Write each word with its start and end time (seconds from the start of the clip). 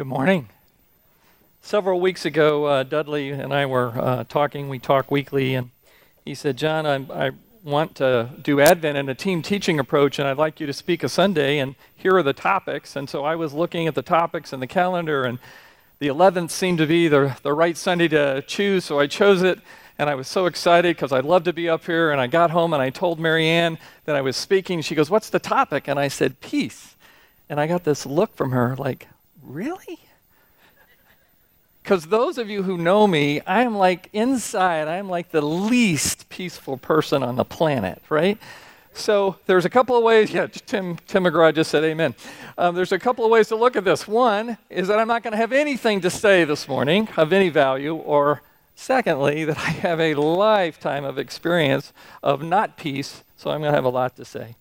Good 0.00 0.06
morning. 0.06 0.48
Several 1.60 2.00
weeks 2.00 2.24
ago, 2.24 2.64
uh, 2.64 2.84
Dudley 2.84 3.32
and 3.32 3.52
I 3.52 3.66
were 3.66 3.92
uh, 4.00 4.24
talking. 4.24 4.70
We 4.70 4.78
talk 4.78 5.10
weekly, 5.10 5.54
and 5.54 5.72
he 6.24 6.34
said, 6.34 6.56
John, 6.56 6.86
I, 6.86 7.26
I 7.26 7.30
want 7.62 7.96
to 7.96 8.30
do 8.42 8.62
Advent 8.62 8.96
in 8.96 9.10
a 9.10 9.14
team 9.14 9.42
teaching 9.42 9.78
approach, 9.78 10.18
and 10.18 10.26
I'd 10.26 10.38
like 10.38 10.58
you 10.58 10.66
to 10.66 10.72
speak 10.72 11.02
a 11.02 11.08
Sunday, 11.10 11.58
and 11.58 11.74
here 11.94 12.16
are 12.16 12.22
the 12.22 12.32
topics. 12.32 12.96
And 12.96 13.10
so 13.10 13.26
I 13.26 13.36
was 13.36 13.52
looking 13.52 13.86
at 13.86 13.94
the 13.94 14.00
topics 14.00 14.54
in 14.54 14.60
the 14.60 14.66
calendar, 14.66 15.24
and 15.24 15.38
the 15.98 16.06
11th 16.06 16.50
seemed 16.50 16.78
to 16.78 16.86
be 16.86 17.06
the, 17.06 17.36
the 17.42 17.52
right 17.52 17.76
Sunday 17.76 18.08
to 18.08 18.40
choose, 18.46 18.86
so 18.86 18.98
I 18.98 19.06
chose 19.06 19.42
it. 19.42 19.60
And 19.98 20.08
I 20.08 20.14
was 20.14 20.28
so 20.28 20.46
excited 20.46 20.96
because 20.96 21.12
I'd 21.12 21.26
love 21.26 21.44
to 21.44 21.52
be 21.52 21.68
up 21.68 21.84
here. 21.84 22.10
And 22.10 22.22
I 22.22 22.26
got 22.26 22.52
home 22.52 22.72
and 22.72 22.80
I 22.80 22.88
told 22.88 23.20
Marianne 23.20 23.76
that 24.06 24.16
I 24.16 24.22
was 24.22 24.34
speaking. 24.34 24.80
She 24.80 24.94
goes, 24.94 25.10
What's 25.10 25.28
the 25.28 25.38
topic? 25.38 25.88
And 25.88 26.00
I 26.00 26.08
said, 26.08 26.40
Peace. 26.40 26.96
And 27.50 27.60
I 27.60 27.66
got 27.66 27.84
this 27.84 28.06
look 28.06 28.34
from 28.34 28.52
her 28.52 28.76
like, 28.76 29.06
Really? 29.50 29.98
Because 31.82 32.06
those 32.06 32.38
of 32.38 32.48
you 32.48 32.62
who 32.62 32.78
know 32.78 33.06
me, 33.06 33.40
I 33.40 33.62
am 33.62 33.76
like 33.76 34.08
inside, 34.12 34.86
I 34.86 34.96
am 34.96 35.08
like 35.08 35.30
the 35.30 35.40
least 35.40 36.28
peaceful 36.28 36.76
person 36.76 37.24
on 37.24 37.34
the 37.34 37.44
planet, 37.44 38.00
right? 38.08 38.38
So 38.92 39.36
there's 39.46 39.64
a 39.64 39.70
couple 39.70 39.96
of 39.96 40.04
ways. 40.04 40.30
Yeah, 40.30 40.46
Tim, 40.46 40.98
Tim 41.08 41.24
McGraw 41.24 41.52
just 41.52 41.70
said 41.70 41.82
amen. 41.82 42.14
Um, 42.58 42.76
there's 42.76 42.92
a 42.92 42.98
couple 42.98 43.24
of 43.24 43.30
ways 43.30 43.48
to 43.48 43.56
look 43.56 43.74
at 43.74 43.84
this. 43.84 44.06
One 44.06 44.56
is 44.68 44.86
that 44.88 45.00
I'm 45.00 45.08
not 45.08 45.24
going 45.24 45.32
to 45.32 45.38
have 45.38 45.52
anything 45.52 46.00
to 46.02 46.10
say 46.10 46.44
this 46.44 46.68
morning 46.68 47.08
of 47.16 47.32
any 47.32 47.48
value, 47.48 47.96
or 47.96 48.42
secondly, 48.76 49.44
that 49.44 49.58
I 49.58 49.70
have 49.70 49.98
a 50.00 50.14
lifetime 50.14 51.04
of 51.04 51.18
experience 51.18 51.92
of 52.22 52.42
not 52.42 52.76
peace, 52.76 53.24
so 53.36 53.50
I'm 53.50 53.60
going 53.60 53.72
to 53.72 53.76
have 53.76 53.84
a 53.84 53.88
lot 53.88 54.14
to 54.16 54.24
say. 54.24 54.54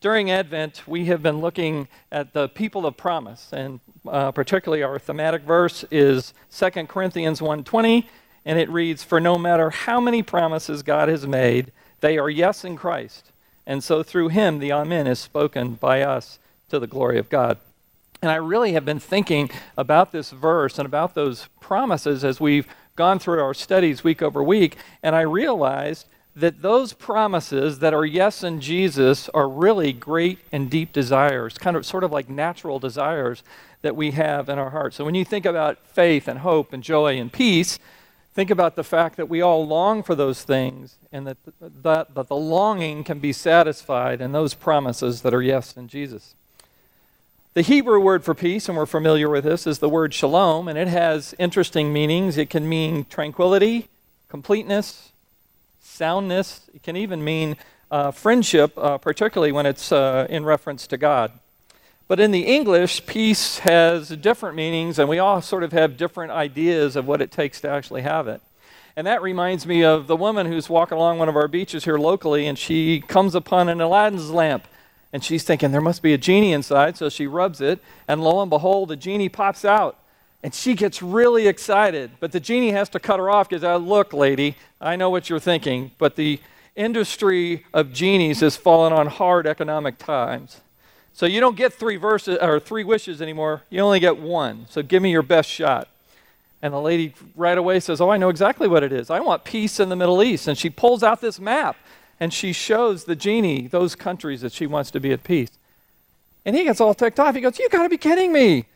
During 0.00 0.30
Advent, 0.30 0.86
we 0.86 1.06
have 1.06 1.22
been 1.22 1.40
looking 1.40 1.88
at 2.12 2.32
the 2.32 2.48
people 2.48 2.86
of 2.86 2.96
promise, 2.96 3.52
and 3.52 3.80
uh, 4.06 4.32
particularly 4.32 4.82
our 4.82 4.98
thematic 4.98 5.42
verse 5.42 5.84
is 5.90 6.32
2 6.50 6.86
Corinthians 6.88 7.40
1:20, 7.40 8.06
and 8.44 8.58
it 8.58 8.70
reads, 8.70 9.02
"For 9.02 9.20
no 9.20 9.36
matter 9.36 9.70
how 9.70 10.00
many 10.00 10.22
promises 10.22 10.82
God 10.82 11.08
has 11.08 11.26
made, 11.26 11.72
they 12.00 12.16
are 12.18 12.30
yes 12.30 12.64
in 12.64 12.76
Christ, 12.76 13.32
and 13.66 13.82
so 13.82 14.02
through 14.02 14.28
him 14.28 14.58
the 14.58 14.72
Amen 14.72 15.06
is 15.06 15.18
spoken 15.18 15.74
by 15.74 16.02
us 16.02 16.38
to 16.70 16.78
the 16.78 16.86
glory 16.86 17.18
of 17.18 17.28
God." 17.28 17.58
And 18.22 18.30
I 18.30 18.36
really 18.36 18.72
have 18.72 18.84
been 18.84 19.00
thinking 19.00 19.50
about 19.76 20.10
this 20.12 20.30
verse 20.30 20.78
and 20.78 20.86
about 20.86 21.14
those 21.14 21.48
promises 21.60 22.24
as 22.24 22.40
we've 22.40 22.66
gone 22.96 23.20
through 23.20 23.40
our 23.40 23.54
studies 23.54 24.02
week 24.02 24.22
over 24.22 24.42
week, 24.42 24.76
and 25.02 25.14
I 25.14 25.20
realized 25.20 26.06
that 26.40 26.62
those 26.62 26.92
promises 26.92 27.80
that 27.80 27.92
are 27.92 28.04
yes 28.04 28.44
in 28.44 28.60
Jesus 28.60 29.28
are 29.30 29.48
really 29.48 29.92
great 29.92 30.38
and 30.52 30.70
deep 30.70 30.92
desires, 30.92 31.58
kind 31.58 31.76
of 31.76 31.84
sort 31.84 32.04
of 32.04 32.12
like 32.12 32.28
natural 32.28 32.78
desires 32.78 33.42
that 33.82 33.96
we 33.96 34.12
have 34.12 34.48
in 34.48 34.58
our 34.58 34.70
hearts. 34.70 34.96
So 34.96 35.04
when 35.04 35.14
you 35.14 35.24
think 35.24 35.44
about 35.44 35.78
faith 35.86 36.28
and 36.28 36.40
hope 36.40 36.72
and 36.72 36.82
joy 36.82 37.18
and 37.18 37.32
peace, 37.32 37.78
think 38.34 38.50
about 38.50 38.76
the 38.76 38.84
fact 38.84 39.16
that 39.16 39.28
we 39.28 39.40
all 39.40 39.66
long 39.66 40.02
for 40.02 40.14
those 40.14 40.42
things 40.42 40.96
and 41.10 41.26
that, 41.26 41.38
that, 41.60 42.14
that 42.14 42.28
the 42.28 42.36
longing 42.36 43.02
can 43.02 43.18
be 43.18 43.32
satisfied 43.32 44.20
in 44.20 44.30
those 44.30 44.54
promises 44.54 45.22
that 45.22 45.34
are 45.34 45.42
yes 45.42 45.76
in 45.76 45.88
Jesus. 45.88 46.34
The 47.54 47.62
Hebrew 47.62 47.98
word 47.98 48.24
for 48.24 48.34
peace, 48.34 48.68
and 48.68 48.78
we're 48.78 48.86
familiar 48.86 49.28
with 49.28 49.42
this, 49.42 49.66
is 49.66 49.80
the 49.80 49.88
word 49.88 50.14
shalom, 50.14 50.68
and 50.68 50.78
it 50.78 50.86
has 50.86 51.34
interesting 51.38 51.92
meanings. 51.92 52.36
It 52.36 52.50
can 52.50 52.68
mean 52.68 53.06
tranquility, 53.06 53.88
completeness, 54.28 55.10
soundness. 55.80 56.68
It 56.74 56.82
can 56.82 56.96
even 56.96 57.22
mean 57.24 57.56
uh, 57.90 58.10
friendship, 58.10 58.72
uh, 58.76 58.98
particularly 58.98 59.52
when 59.52 59.66
it's 59.66 59.92
uh, 59.92 60.26
in 60.28 60.44
reference 60.44 60.86
to 60.88 60.96
God. 60.96 61.32
But 62.06 62.20
in 62.20 62.30
the 62.30 62.46
English, 62.46 63.04
peace 63.06 63.58
has 63.60 64.08
different 64.08 64.56
meanings, 64.56 64.98
and 64.98 65.08
we 65.08 65.18
all 65.18 65.42
sort 65.42 65.62
of 65.62 65.72
have 65.72 65.96
different 65.96 66.32
ideas 66.32 66.96
of 66.96 67.06
what 67.06 67.20
it 67.20 67.30
takes 67.30 67.60
to 67.60 67.68
actually 67.68 68.02
have 68.02 68.28
it. 68.28 68.40
And 68.96 69.06
that 69.06 69.22
reminds 69.22 69.66
me 69.66 69.84
of 69.84 70.06
the 70.06 70.16
woman 70.16 70.46
who's 70.46 70.68
walking 70.68 70.96
along 70.96 71.18
one 71.18 71.28
of 71.28 71.36
our 71.36 71.48
beaches 71.48 71.84
here 71.84 71.98
locally, 71.98 72.46
and 72.46 72.58
she 72.58 73.00
comes 73.00 73.34
upon 73.34 73.68
an 73.68 73.80
Aladdin's 73.80 74.30
lamp. 74.30 74.66
And 75.12 75.22
she's 75.22 75.44
thinking 75.44 75.70
there 75.70 75.80
must 75.80 76.02
be 76.02 76.12
a 76.12 76.18
genie 76.18 76.52
inside, 76.52 76.96
so 76.96 77.08
she 77.08 77.26
rubs 77.26 77.60
it, 77.60 77.80
and 78.06 78.22
lo 78.22 78.40
and 78.40 78.50
behold, 78.50 78.88
the 78.88 78.96
genie 78.96 79.28
pops 79.28 79.64
out. 79.64 79.98
And 80.42 80.54
she 80.54 80.74
gets 80.74 81.02
really 81.02 81.48
excited, 81.48 82.12
but 82.20 82.30
the 82.30 82.38
genie 82.38 82.70
has 82.70 82.88
to 82.90 83.00
cut 83.00 83.18
her 83.18 83.28
off 83.28 83.48
because, 83.48 83.64
uh, 83.64 83.76
look, 83.76 84.12
lady, 84.12 84.56
I 84.80 84.94
know 84.94 85.10
what 85.10 85.28
you're 85.28 85.40
thinking, 85.40 85.90
but 85.98 86.14
the 86.14 86.40
industry 86.76 87.66
of 87.74 87.92
genies 87.92 88.40
has 88.40 88.56
fallen 88.56 88.92
on 88.92 89.08
hard 89.08 89.48
economic 89.48 89.98
times. 89.98 90.60
So 91.12 91.26
you 91.26 91.40
don't 91.40 91.56
get 91.56 91.72
three 91.72 91.96
verses 91.96 92.38
or 92.40 92.60
three 92.60 92.84
wishes 92.84 93.20
anymore. 93.20 93.62
You 93.70 93.80
only 93.80 93.98
get 93.98 94.18
one. 94.18 94.66
So 94.70 94.82
give 94.82 95.02
me 95.02 95.10
your 95.10 95.22
best 95.22 95.50
shot. 95.50 95.88
And 96.62 96.72
the 96.72 96.80
lady 96.80 97.14
right 97.34 97.58
away 97.58 97.80
says, 97.80 98.00
"Oh, 98.00 98.10
I 98.10 98.16
know 98.16 98.28
exactly 98.28 98.68
what 98.68 98.84
it 98.84 98.92
is. 98.92 99.10
I 99.10 99.18
want 99.18 99.42
peace 99.42 99.80
in 99.80 99.88
the 99.88 99.96
Middle 99.96 100.22
East." 100.22 100.46
And 100.46 100.56
she 100.56 100.70
pulls 100.70 101.02
out 101.02 101.20
this 101.20 101.40
map 101.40 101.76
and 102.20 102.32
she 102.32 102.52
shows 102.52 103.04
the 103.04 103.16
genie 103.16 103.66
those 103.66 103.96
countries 103.96 104.40
that 104.42 104.52
she 104.52 104.66
wants 104.66 104.92
to 104.92 105.00
be 105.00 105.12
at 105.12 105.24
peace. 105.24 105.50
And 106.44 106.54
he 106.54 106.64
gets 106.64 106.80
all 106.80 106.94
ticked 106.94 107.18
off. 107.18 107.34
He 107.34 107.40
goes, 107.40 107.58
"You 107.58 107.68
got 107.68 107.82
to 107.82 107.88
be 107.88 107.98
kidding 107.98 108.32
me. 108.32 108.66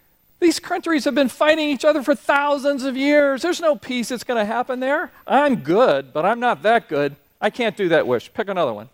These 0.43 0.59
countries 0.59 1.05
have 1.05 1.15
been 1.15 1.29
fighting 1.29 1.69
each 1.69 1.85
other 1.85 2.03
for 2.03 2.17
thousands 2.17 2.83
of 2.83 2.97
years. 2.97 3.43
There's 3.43 3.61
no 3.61 3.77
peace 3.77 4.09
that's 4.09 4.25
going 4.25 4.41
to 4.41 4.45
happen 4.45 4.81
there. 4.81 5.13
I'm 5.25 5.55
good, 5.55 6.13
but 6.13 6.27
I'm 6.27 6.41
not 6.41 6.65
that 6.65 6.89
good. 6.89 7.15
I 7.41 7.49
can't 7.49 7.77
do 7.77 7.89
that 7.91 8.09
wish. 8.09 8.35
Pick 8.35 8.49
another 8.49 8.73
one. 8.73 8.89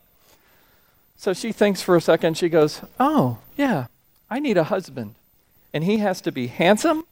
So 1.17 1.33
she 1.33 1.53
thinks 1.53 1.81
for 1.81 1.97
a 1.97 2.03
second. 2.03 2.37
She 2.37 2.51
goes, 2.51 2.83
Oh, 3.01 3.39
yeah, 3.57 3.87
I 4.29 4.41
need 4.41 4.59
a 4.59 4.65
husband. 4.65 5.15
And 5.73 5.85
he 5.85 5.97
has 5.99 6.21
to 6.21 6.31
be 6.31 6.49
handsome 6.49 7.05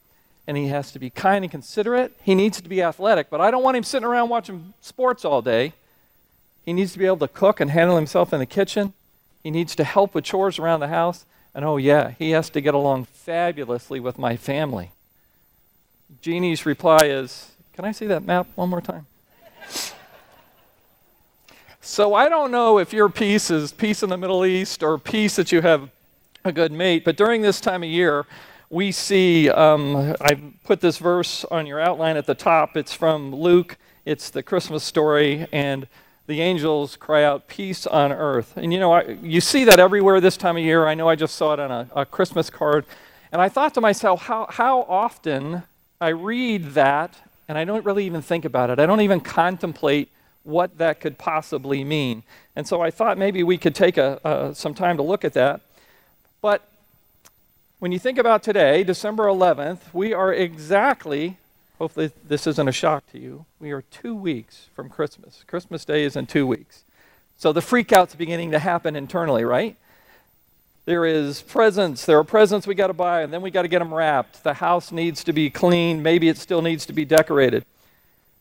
and 0.46 0.58
he 0.58 0.66
has 0.66 0.92
to 0.92 0.98
be 0.98 1.08
kind 1.08 1.42
and 1.42 1.50
considerate. 1.50 2.12
He 2.22 2.34
needs 2.34 2.60
to 2.60 2.68
be 2.68 2.82
athletic, 2.82 3.30
but 3.30 3.40
I 3.40 3.50
don't 3.50 3.62
want 3.62 3.78
him 3.78 3.84
sitting 3.84 4.06
around 4.06 4.28
watching 4.28 4.74
sports 4.82 5.24
all 5.24 5.40
day. 5.40 5.72
He 6.66 6.74
needs 6.74 6.92
to 6.92 6.98
be 6.98 7.06
able 7.06 7.16
to 7.18 7.28
cook 7.28 7.58
and 7.58 7.70
handle 7.70 7.96
himself 7.96 8.34
in 8.34 8.40
the 8.40 8.46
kitchen. 8.46 8.92
He 9.42 9.50
needs 9.50 9.74
to 9.76 9.84
help 9.84 10.14
with 10.14 10.24
chores 10.24 10.58
around 10.58 10.80
the 10.80 10.88
house. 10.88 11.24
And 11.56 11.64
oh, 11.64 11.78
yeah, 11.78 12.10
he 12.18 12.32
has 12.32 12.50
to 12.50 12.60
get 12.60 12.74
along 12.74 13.06
fabulously 13.06 13.98
with 13.98 14.18
my 14.18 14.36
family. 14.36 14.90
Genie's 16.20 16.66
reply 16.66 17.06
is 17.06 17.52
Can 17.72 17.86
I 17.86 17.92
see 17.92 18.04
that 18.08 18.26
map 18.26 18.46
one 18.56 18.68
more 18.68 18.82
time? 18.82 19.06
so 21.80 22.12
I 22.12 22.28
don't 22.28 22.50
know 22.50 22.78
if 22.78 22.92
your 22.92 23.08
peace 23.08 23.50
is 23.50 23.72
peace 23.72 24.02
in 24.02 24.10
the 24.10 24.18
Middle 24.18 24.44
East 24.44 24.82
or 24.82 24.98
peace 24.98 25.36
that 25.36 25.50
you 25.50 25.62
have 25.62 25.88
a 26.44 26.52
good 26.52 26.72
mate, 26.72 27.06
but 27.06 27.16
during 27.16 27.40
this 27.40 27.58
time 27.58 27.82
of 27.82 27.88
year, 27.88 28.26
we 28.68 28.92
see, 28.92 29.48
um, 29.48 30.14
I 30.20 30.38
put 30.64 30.82
this 30.82 30.98
verse 30.98 31.46
on 31.46 31.66
your 31.66 31.80
outline 31.80 32.18
at 32.18 32.26
the 32.26 32.34
top. 32.34 32.76
It's 32.76 32.92
from 32.92 33.34
Luke, 33.34 33.78
it's 34.04 34.28
the 34.28 34.42
Christmas 34.42 34.84
story, 34.84 35.48
and 35.52 35.88
the 36.26 36.40
angels 36.40 36.96
cry 36.96 37.24
out, 37.24 37.48
Peace 37.48 37.86
on 37.86 38.12
earth. 38.12 38.56
And 38.56 38.72
you 38.72 38.80
know, 38.80 38.92
I, 38.92 39.02
you 39.22 39.40
see 39.40 39.64
that 39.64 39.78
everywhere 39.78 40.20
this 40.20 40.36
time 40.36 40.56
of 40.56 40.62
year. 40.62 40.86
I 40.86 40.94
know 40.94 41.08
I 41.08 41.14
just 41.14 41.36
saw 41.36 41.54
it 41.54 41.60
on 41.60 41.70
a, 41.70 41.88
a 41.94 42.06
Christmas 42.06 42.50
card. 42.50 42.84
And 43.32 43.40
I 43.40 43.48
thought 43.48 43.74
to 43.74 43.80
myself, 43.80 44.22
how, 44.22 44.46
how 44.50 44.82
often 44.82 45.62
I 46.00 46.08
read 46.08 46.70
that 46.70 47.14
and 47.48 47.56
I 47.56 47.64
don't 47.64 47.84
really 47.84 48.06
even 48.06 48.22
think 48.22 48.44
about 48.44 48.70
it. 48.70 48.78
I 48.78 48.86
don't 48.86 49.00
even 49.00 49.20
contemplate 49.20 50.08
what 50.42 50.78
that 50.78 51.00
could 51.00 51.18
possibly 51.18 51.84
mean. 51.84 52.22
And 52.54 52.66
so 52.66 52.80
I 52.80 52.90
thought 52.90 53.18
maybe 53.18 53.42
we 53.42 53.58
could 53.58 53.74
take 53.74 53.98
a, 53.98 54.52
some 54.54 54.74
time 54.74 54.96
to 54.96 55.02
look 55.02 55.24
at 55.24 55.32
that. 55.34 55.60
But 56.40 56.68
when 57.78 57.92
you 57.92 57.98
think 57.98 58.18
about 58.18 58.42
today, 58.42 58.84
December 58.84 59.24
11th, 59.24 59.80
we 59.92 60.12
are 60.12 60.32
exactly 60.32 61.36
Hopefully, 61.78 62.10
this 62.26 62.46
isn't 62.46 62.68
a 62.68 62.72
shock 62.72 63.04
to 63.12 63.18
you. 63.18 63.44
We 63.60 63.70
are 63.70 63.82
two 63.82 64.14
weeks 64.14 64.70
from 64.74 64.88
Christmas. 64.88 65.44
Christmas 65.46 65.84
Day 65.84 66.04
is 66.04 66.16
in 66.16 66.26
two 66.26 66.46
weeks. 66.46 66.84
So 67.36 67.52
the 67.52 67.60
freakout's 67.60 68.14
beginning 68.14 68.50
to 68.52 68.58
happen 68.58 68.96
internally, 68.96 69.44
right? 69.44 69.76
There 70.86 71.04
is 71.04 71.42
presents. 71.42 72.06
There 72.06 72.18
are 72.18 72.24
presents 72.24 72.66
we 72.66 72.74
got 72.74 72.86
to 72.86 72.94
buy, 72.94 73.20
and 73.20 73.30
then 73.30 73.42
we 73.42 73.50
got 73.50 73.62
to 73.62 73.68
get 73.68 73.80
them 73.80 73.92
wrapped. 73.92 74.42
The 74.42 74.54
house 74.54 74.90
needs 74.90 75.22
to 75.24 75.34
be 75.34 75.50
cleaned. 75.50 76.02
Maybe 76.02 76.30
it 76.30 76.38
still 76.38 76.62
needs 76.62 76.86
to 76.86 76.94
be 76.94 77.04
decorated. 77.04 77.66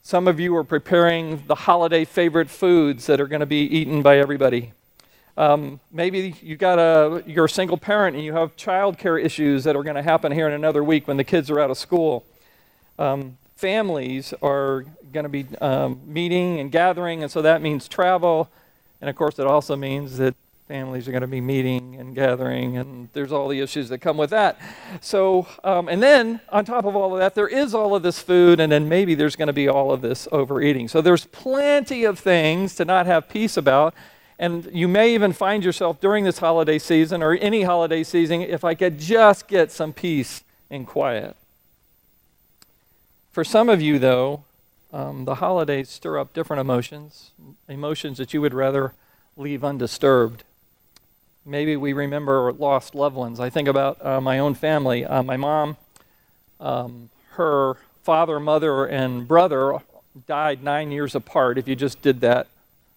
Some 0.02 0.30
of 0.30 0.40
you 0.40 0.56
are 0.56 0.64
preparing 0.64 1.44
the 1.46 1.56
holiday 1.56 2.06
favorite 2.06 2.50
foods 2.50 3.06
that 3.08 3.20
are 3.20 3.28
going 3.28 3.42
to 3.42 3.46
be 3.46 3.64
eaten 3.64 4.02
by 4.02 4.18
everybody. 4.18 4.72
Um, 5.36 5.82
maybe 5.92 6.36
you 6.42 6.56
got 6.56 6.80
a, 6.80 7.22
you're 7.28 7.46
a 7.46 7.50
single 7.50 7.78
parent 7.78 8.16
and 8.16 8.24
you 8.24 8.32
have 8.32 8.56
childcare 8.56 9.22
issues 9.22 9.66
that 9.66 9.76
are 9.76 9.84
going 9.84 9.98
to 9.98 10.04
happen 10.04 10.32
here 10.32 10.48
in 10.48 10.54
another 10.54 10.86
week 10.86 11.10
when 11.10 11.18
the 11.18 11.26
kids 11.26 11.50
are 11.50 11.60
out 11.60 11.70
of 11.70 11.78
school 11.78 12.24
um, 12.98 13.38
families 13.56 14.34
are 14.42 14.86
going 15.12 15.24
to 15.24 15.30
be 15.30 15.46
um, 15.62 16.02
meeting 16.06 16.60
and 16.60 16.72
gathering, 16.72 17.24
and 17.24 17.32
so 17.32 17.42
that 17.42 17.62
means 17.62 17.88
travel. 17.88 18.50
And 19.02 19.10
of 19.10 19.16
course, 19.16 19.40
it 19.40 19.46
also 19.48 19.76
means 19.76 20.18
that 20.18 20.36
families 20.68 21.08
are 21.08 21.12
going 21.12 21.22
to 21.22 21.28
be 21.28 21.42
meeting 21.42 21.96
and 21.96 22.16
gathering, 22.16 22.78
and 22.78 23.08
there's 23.14 23.32
all 23.32 23.48
the 23.48 23.60
issues 23.60 23.90
that 23.90 24.00
come 24.00 24.18
with 24.18 24.32
that. 24.32 24.60
So, 25.00 25.48
um, 25.64 25.88
and 25.88 26.02
then 26.02 26.42
on 26.50 26.66
top 26.66 26.86
of 26.86 26.96
all 26.96 27.14
of 27.14 27.20
that, 27.20 27.36
there 27.36 27.48
is 27.48 27.76
all 27.76 27.96
of 27.96 28.02
this 28.02 28.20
food, 28.20 28.60
and 28.60 28.72
then 28.72 28.90
maybe 28.90 29.14
there's 29.14 29.36
going 29.36 29.48
to 29.48 29.54
be 29.54 29.68
all 29.68 29.92
of 29.92 30.02
this 30.02 30.28
overeating. 30.32 30.88
So, 30.88 31.02
there's 31.02 31.26
plenty 31.26 32.04
of 32.04 32.18
things 32.18 32.76
to 32.76 32.86
not 32.86 33.06
have 33.06 33.30
peace 33.30 33.58
about. 33.58 33.94
And 34.38 34.70
you 34.74 34.90
may 34.90 35.14
even 35.14 35.32
find 35.32 35.64
yourself 35.64 36.02
during 36.02 36.26
this 36.26 36.40
holiday 36.40 36.78
season 36.78 37.24
or 37.24 37.34
any 37.36 37.62
holiday 37.62 38.04
season, 38.04 38.42
if 38.42 38.66
I 38.66 38.76
could 38.76 39.00
just 39.00 39.48
get 39.48 39.72
some 39.72 39.94
peace 39.94 40.44
and 40.70 40.86
quiet. 40.86 41.38
For 43.36 43.44
some 43.44 43.68
of 43.68 43.82
you, 43.82 44.00
though, 44.00 44.46
um, 44.94 45.26
the 45.26 45.36
holidays 45.36 45.90
stir 45.90 46.18
up 46.18 46.34
different 46.34 46.62
emotions, 46.62 47.32
emotions 47.68 48.18
that 48.18 48.34
you 48.34 48.40
would 48.40 48.54
rather 48.54 48.94
leave 49.36 49.62
undisturbed. 49.62 50.46
Maybe 51.46 51.76
we 51.76 51.92
remember 51.92 52.54
lost 52.54 52.96
loved 52.96 53.18
ones. 53.18 53.42
I 53.42 53.50
think 53.50 53.68
about 53.68 54.04
uh, 54.06 54.22
my 54.22 54.40
own 54.40 54.56
family. 54.56 55.04
Uh, 55.04 55.22
my 55.22 55.36
mom, 55.36 55.76
um, 56.62 57.10
her 57.32 57.76
father, 58.04 58.40
mother, 58.40 58.86
and 58.86 59.28
brother 59.28 59.80
died 60.28 60.64
nine 60.64 60.90
years 60.92 61.14
apart, 61.14 61.58
if 61.58 61.68
you 61.68 61.76
just 61.76 62.02
did 62.02 62.22
that 62.22 62.48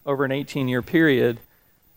over 0.07 0.25
an 0.25 0.31
18 0.31 0.69
year 0.69 0.83
period. 0.83 1.41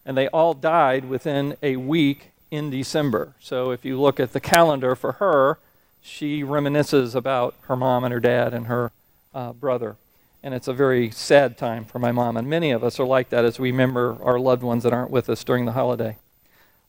And 0.04 0.18
they 0.18 0.28
all 0.30 0.56
died 0.56 1.06
within 1.06 1.58
a 1.62 1.76
week 1.76 2.32
in 2.50 2.72
December. 2.72 3.36
So 3.40 3.70
if 3.70 3.86
you 3.86 4.02
look 4.02 4.20
at 4.20 4.34
the 4.34 4.40
calendar 4.40 4.96
for 4.96 5.12
her, 5.12 5.60
she 6.02 6.42
reminisces 6.42 7.16
about 7.16 7.56
her 7.62 7.76
mom 7.76 8.04
and 8.04 8.14
her 8.14 8.20
dad 8.20 8.54
and 8.54 8.68
her 8.68 8.92
uh, 9.34 9.54
brother. 9.54 9.96
And 10.44 10.54
it's 10.54 10.68
a 10.68 10.74
very 10.74 11.12
sad 11.12 11.58
time 11.58 11.86
for 11.86 12.00
my 12.00 12.12
mom. 12.12 12.36
And 12.36 12.48
many 12.48 12.72
of 12.72 12.84
us 12.84 13.00
are 13.00 13.06
like 13.06 13.30
that 13.30 13.46
as 13.46 13.60
we 13.60 13.72
remember 13.72 14.18
our 14.24 14.40
loved 14.40 14.64
ones 14.64 14.84
that 14.84 14.94
aren't 14.94 15.12
with 15.12 15.30
us 15.30 15.44
during 15.44 15.66
the 15.66 15.74
holiday. 15.74 16.18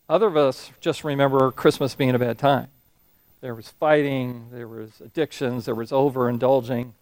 Other 0.08 0.28
of 0.28 0.36
us 0.36 0.70
just 0.80 1.04
remember 1.04 1.50
Christmas 1.52 1.94
being 1.94 2.14
a 2.14 2.18
bad 2.18 2.38
time. 2.38 2.68
There 3.42 3.54
was 3.54 3.68
fighting, 3.68 4.46
there 4.50 4.68
was 4.68 5.00
addictions, 5.00 5.66
there 5.66 5.74
was 5.74 5.90
overindulging. 5.90 6.92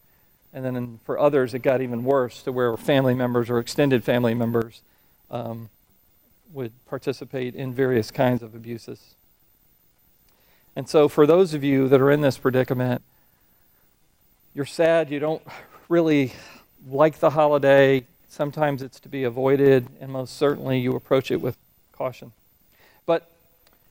And 0.53 0.65
then 0.65 0.99
for 1.05 1.19
others, 1.19 1.55
it 1.55 1.61
got 1.61 1.81
even 1.81 2.03
worse 2.03 2.43
to 2.43 2.51
where 2.53 2.77
family 2.77 3.15
members 3.15 3.49
or 3.49 3.59
extended 3.61 4.03
family 4.03 4.35
members 4.35 4.83
um, 5.31 5.71
would 6.53 6.73
participate 6.87 7.55
in 7.55 7.73
various 7.73 8.11
kinds 8.11 8.43
of 8.43 8.55
abuses. 8.55 9.15
And 10.77 10.89
so, 10.89 11.09
for 11.09 11.27
those 11.27 11.55
of 11.55 11.65
you 11.65 11.89
that 11.89 12.01
are 12.01 12.11
in 12.11 12.21
this 12.21 12.39
predicament, 12.39 13.03
you're 14.55 14.65
sad, 14.65 15.11
you 15.11 15.19
don't 15.19 15.43
really 15.89 16.33
like 16.89 17.19
the 17.19 17.31
holiday. 17.31 18.05
Sometimes 18.29 18.83
it's 18.83 19.01
to 19.01 19.09
be 19.09 19.25
avoided, 19.25 19.87
and 20.01 20.11
most 20.13 20.37
certainly 20.37 20.79
you 20.79 20.95
approach 20.95 21.31
it 21.31 21.41
with 21.41 21.57
caution. 21.93 22.33
But, 23.07 23.29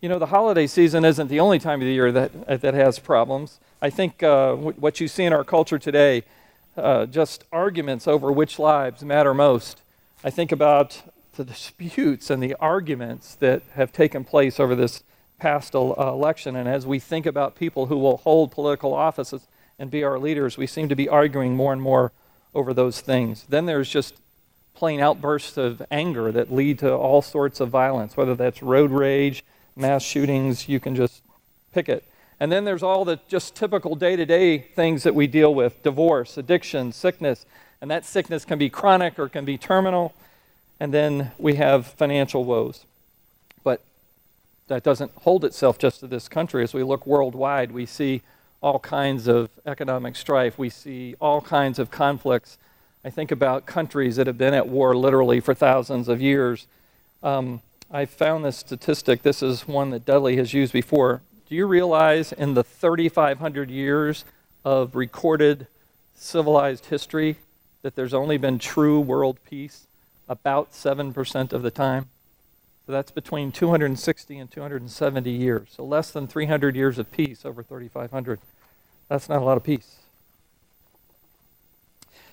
you 0.01 0.09
know, 0.09 0.19
the 0.19 0.27
holiday 0.27 0.67
season 0.67 1.03
isn't 1.05 1.27
the 1.27 1.39
only 1.39 1.59
time 1.59 1.81
of 1.81 1.85
the 1.85 1.93
year 1.93 2.11
that, 2.11 2.61
that 2.61 2.73
has 2.73 2.99
problems. 2.99 3.59
I 3.81 3.89
think 3.89 4.23
uh, 4.23 4.55
what 4.55 4.99
you 4.99 5.07
see 5.07 5.25
in 5.25 5.33
our 5.33 5.43
culture 5.43 5.79
today, 5.79 6.23
uh, 6.77 7.05
just 7.05 7.43
arguments 7.51 8.07
over 8.07 8.31
which 8.31 8.59
lives 8.59 9.03
matter 9.03 9.33
most. 9.33 9.81
I 10.23 10.29
think 10.29 10.51
about 10.51 11.01
the 11.35 11.43
disputes 11.43 12.29
and 12.29 12.43
the 12.43 12.55
arguments 12.55 13.35
that 13.35 13.61
have 13.75 13.91
taken 13.93 14.23
place 14.23 14.59
over 14.59 14.75
this 14.75 15.03
past 15.39 15.75
uh, 15.75 15.93
election. 15.97 16.55
And 16.55 16.67
as 16.67 16.85
we 16.85 16.99
think 16.99 17.25
about 17.25 17.55
people 17.55 17.87
who 17.87 17.97
will 17.97 18.17
hold 18.17 18.51
political 18.51 18.93
offices 18.93 19.47
and 19.77 19.89
be 19.89 20.03
our 20.03 20.19
leaders, 20.19 20.57
we 20.57 20.67
seem 20.67 20.89
to 20.89 20.95
be 20.95 21.09
arguing 21.09 21.55
more 21.55 21.73
and 21.73 21.81
more 21.81 22.11
over 22.53 22.73
those 22.73 23.01
things. 23.01 23.45
Then 23.49 23.65
there's 23.65 23.89
just 23.89 24.15
plain 24.75 24.99
outbursts 24.99 25.57
of 25.57 25.81
anger 25.91 26.31
that 26.31 26.51
lead 26.51 26.79
to 26.79 26.93
all 26.93 27.21
sorts 27.21 27.59
of 27.59 27.69
violence, 27.69 28.15
whether 28.15 28.35
that's 28.35 28.61
road 28.61 28.91
rage, 28.91 29.43
mass 29.75 30.03
shootings, 30.03 30.69
you 30.69 30.79
can 30.79 30.95
just 30.95 31.21
pick 31.73 31.89
it. 31.89 32.03
And 32.39 32.51
then 32.51 32.63
there's 32.63 32.83
all 32.83 33.03
the 33.03 33.19
just 33.27 33.55
typical 33.55 33.95
day 33.95 34.15
to 34.15 34.25
day 34.25 34.57
things 34.57 35.03
that 35.03 35.13
we 35.13 35.27
deal 35.27 35.53
with 35.53 35.83
divorce, 35.83 36.37
addiction, 36.37 36.91
sickness. 36.93 37.45
And 37.81 37.91
that 37.91 38.05
sickness 38.05 38.45
can 38.45 38.57
be 38.57 38.69
chronic 38.69 39.19
or 39.19 39.27
can 39.27 39.45
be 39.45 39.57
terminal. 39.57 40.13
And 40.79 40.93
then 40.93 41.31
we 41.37 41.55
have 41.55 41.87
financial 41.87 42.45
woes. 42.45 42.85
That 44.69 44.83
doesn't 44.83 45.11
hold 45.23 45.43
itself 45.45 45.79
just 45.79 45.99
to 46.01 46.07
this 46.07 46.29
country. 46.29 46.63
As 46.63 46.75
we 46.75 46.83
look 46.83 47.07
worldwide, 47.07 47.71
we 47.71 47.87
see 47.87 48.21
all 48.61 48.77
kinds 48.77 49.27
of 49.27 49.49
economic 49.65 50.15
strife, 50.15 50.59
we 50.59 50.69
see 50.69 51.15
all 51.19 51.41
kinds 51.41 51.79
of 51.79 51.89
conflicts. 51.89 52.57
I 53.03 53.09
think 53.09 53.31
about 53.31 53.65
countries 53.65 54.17
that 54.17 54.27
have 54.27 54.37
been 54.37 54.53
at 54.53 54.67
war 54.67 54.95
literally 54.95 55.39
for 55.39 55.55
thousands 55.55 56.07
of 56.07 56.21
years. 56.21 56.67
Um, 57.23 57.61
I 57.89 58.05
found 58.05 58.45
this 58.45 58.57
statistic. 58.57 59.23
This 59.23 59.41
is 59.41 59.67
one 59.67 59.89
that 59.89 60.05
Dudley 60.05 60.35
has 60.37 60.53
used 60.53 60.73
before. 60.73 61.21
Do 61.47 61.55
you 61.55 61.65
realize 61.65 62.31
in 62.31 62.53
the 62.53 62.63
3,500 62.63 63.71
years 63.71 64.23
of 64.63 64.95
recorded 64.95 65.65
civilized 66.13 66.87
history 66.87 67.37
that 67.81 67.95
there's 67.95 68.13
only 68.13 68.37
been 68.37 68.59
true 68.59 68.99
world 68.99 69.39
peace 69.49 69.87
about 70.27 70.73
7% 70.73 71.53
of 71.53 71.63
the 71.63 71.71
time? 71.71 72.09
So 72.89 72.93
that's 72.93 73.11
between 73.11 73.51
260 73.51 74.39
and 74.39 74.49
270 74.49 75.29
years. 75.29 75.67
So 75.75 75.85
less 75.85 76.09
than 76.09 76.25
300 76.25 76.75
years 76.75 76.97
of 76.97 77.11
peace 77.11 77.45
over 77.45 77.61
3,500. 77.61 78.39
That's 79.07 79.29
not 79.29 79.43
a 79.43 79.45
lot 79.45 79.57
of 79.57 79.63
peace. 79.63 79.97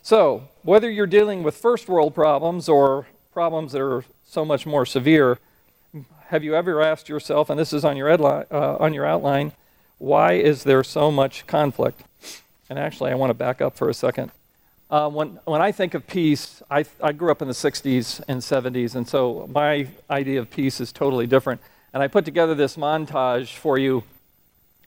So, 0.02 0.48
whether 0.62 0.90
you're 0.90 1.06
dealing 1.06 1.42
with 1.42 1.58
first 1.58 1.90
world 1.90 2.14
problems 2.14 2.70
or 2.70 3.06
problems 3.34 3.72
that 3.72 3.82
are 3.82 4.06
so 4.24 4.46
much 4.46 4.64
more 4.64 4.86
severe, 4.86 5.38
have 6.28 6.42
you 6.42 6.54
ever 6.54 6.80
asked 6.80 7.10
yourself, 7.10 7.50
and 7.50 7.60
this 7.60 7.74
is 7.74 7.84
on 7.84 7.98
your, 7.98 8.10
uh, 8.10 8.46
on 8.80 8.94
your 8.94 9.04
outline, 9.04 9.52
why 9.98 10.32
is 10.32 10.64
there 10.64 10.82
so 10.82 11.10
much 11.10 11.46
conflict? 11.46 12.02
And 12.70 12.78
actually, 12.78 13.10
I 13.10 13.14
want 13.14 13.28
to 13.28 13.34
back 13.34 13.60
up 13.60 13.76
for 13.76 13.90
a 13.90 13.94
second. 13.94 14.32
Uh, 14.88 15.08
when, 15.10 15.40
when 15.44 15.60
I 15.60 15.72
think 15.72 15.94
of 15.94 16.06
peace, 16.06 16.62
I, 16.70 16.84
I 17.02 17.10
grew 17.12 17.32
up 17.32 17.42
in 17.42 17.48
the 17.48 17.54
60s 17.54 18.22
and 18.28 18.40
70s, 18.40 18.94
and 18.94 19.08
so 19.08 19.48
my 19.52 19.88
idea 20.08 20.38
of 20.38 20.50
peace 20.50 20.80
is 20.80 20.92
totally 20.92 21.26
different. 21.26 21.60
And 21.92 22.02
I 22.02 22.08
put 22.08 22.24
together 22.24 22.54
this 22.54 22.76
montage 22.76 23.56
for 23.56 23.78
you 23.78 24.04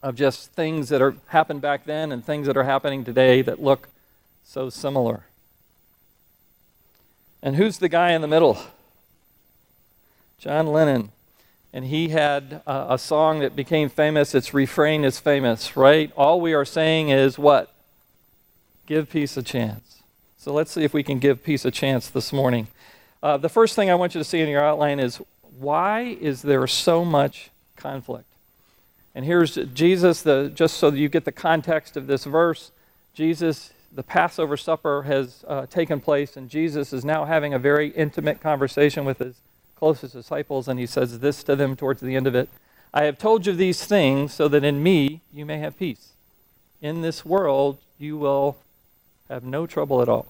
of 0.01 0.15
just 0.15 0.51
things 0.53 0.87
that 0.89 1.01
are 1.01 1.15
happened 1.27 1.61
back 1.61 1.85
then 1.85 2.13
and 2.13 2.23
things 2.23 2.47
that 2.47 2.55
are 2.55 2.63
happening 2.63 3.03
today 3.03 3.41
that 3.41 3.61
look 3.61 3.89
so 4.45 4.69
similar. 4.69 5.23
And 7.43 7.57
who's 7.57 7.79
the 7.79 7.89
guy 7.89 8.11
in 8.11 8.21
the 8.21 8.27
middle? 8.27 8.57
John 10.37 10.67
Lennon. 10.67 11.11
And 11.73 11.85
he 11.85 12.09
had 12.09 12.61
uh, 12.65 12.87
a 12.89 12.97
song 12.97 13.39
that 13.39 13.55
became 13.55 13.89
famous. 13.89 14.33
Its 14.33 14.53
refrain 14.53 15.03
is 15.03 15.19
famous, 15.19 15.75
right? 15.75 16.11
All 16.15 16.39
we 16.39 16.53
are 16.53 16.65
saying 16.65 17.09
is 17.09 17.37
what? 17.37 17.73
Give 18.89 19.07
peace 19.07 19.37
a 19.37 19.43
chance. 19.43 20.01
So 20.35 20.51
let's 20.51 20.71
see 20.71 20.83
if 20.83 20.95
we 20.95 21.03
can 21.03 21.19
give 21.19 21.43
peace 21.43 21.63
a 21.63 21.69
chance 21.69 22.09
this 22.09 22.33
morning. 22.33 22.69
Uh, 23.21 23.37
the 23.37 23.47
first 23.47 23.75
thing 23.75 23.91
I 23.91 23.93
want 23.93 24.15
you 24.15 24.19
to 24.19 24.25
see 24.25 24.39
in 24.39 24.49
your 24.49 24.65
outline 24.65 24.99
is 24.99 25.21
why 25.59 26.17
is 26.19 26.41
there 26.41 26.65
so 26.65 27.05
much 27.05 27.51
conflict? 27.75 28.25
And 29.13 29.25
here's 29.25 29.55
Jesus, 29.75 30.23
the, 30.23 30.51
just 30.55 30.77
so 30.77 30.89
that 30.89 30.97
you 30.97 31.07
get 31.07 31.25
the 31.25 31.31
context 31.31 31.97
of 31.97 32.07
this 32.07 32.23
verse. 32.23 32.71
Jesus, 33.13 33.73
the 33.93 34.01
Passover 34.01 34.57
supper 34.57 35.03
has 35.03 35.45
uh, 35.47 35.67
taken 35.67 35.99
place, 35.99 36.35
and 36.35 36.49
Jesus 36.49 36.91
is 36.91 37.05
now 37.05 37.25
having 37.25 37.53
a 37.53 37.59
very 37.59 37.89
intimate 37.91 38.41
conversation 38.41 39.05
with 39.05 39.19
his 39.19 39.35
closest 39.75 40.13
disciples, 40.13 40.67
and 40.67 40.79
he 40.79 40.87
says 40.87 41.19
this 41.19 41.43
to 41.43 41.55
them 41.55 41.75
towards 41.75 42.01
the 42.01 42.15
end 42.15 42.25
of 42.25 42.33
it 42.33 42.49
I 42.91 43.03
have 43.03 43.19
told 43.19 43.45
you 43.45 43.53
these 43.53 43.85
things 43.85 44.33
so 44.33 44.47
that 44.47 44.63
in 44.63 44.81
me 44.81 45.21
you 45.31 45.45
may 45.45 45.59
have 45.59 45.77
peace. 45.77 46.13
In 46.81 47.01
this 47.01 47.23
world 47.23 47.77
you 47.99 48.17
will 48.17 48.57
have 49.29 49.43
no 49.43 49.67
trouble 49.67 50.01
at 50.01 50.09
all. 50.09 50.27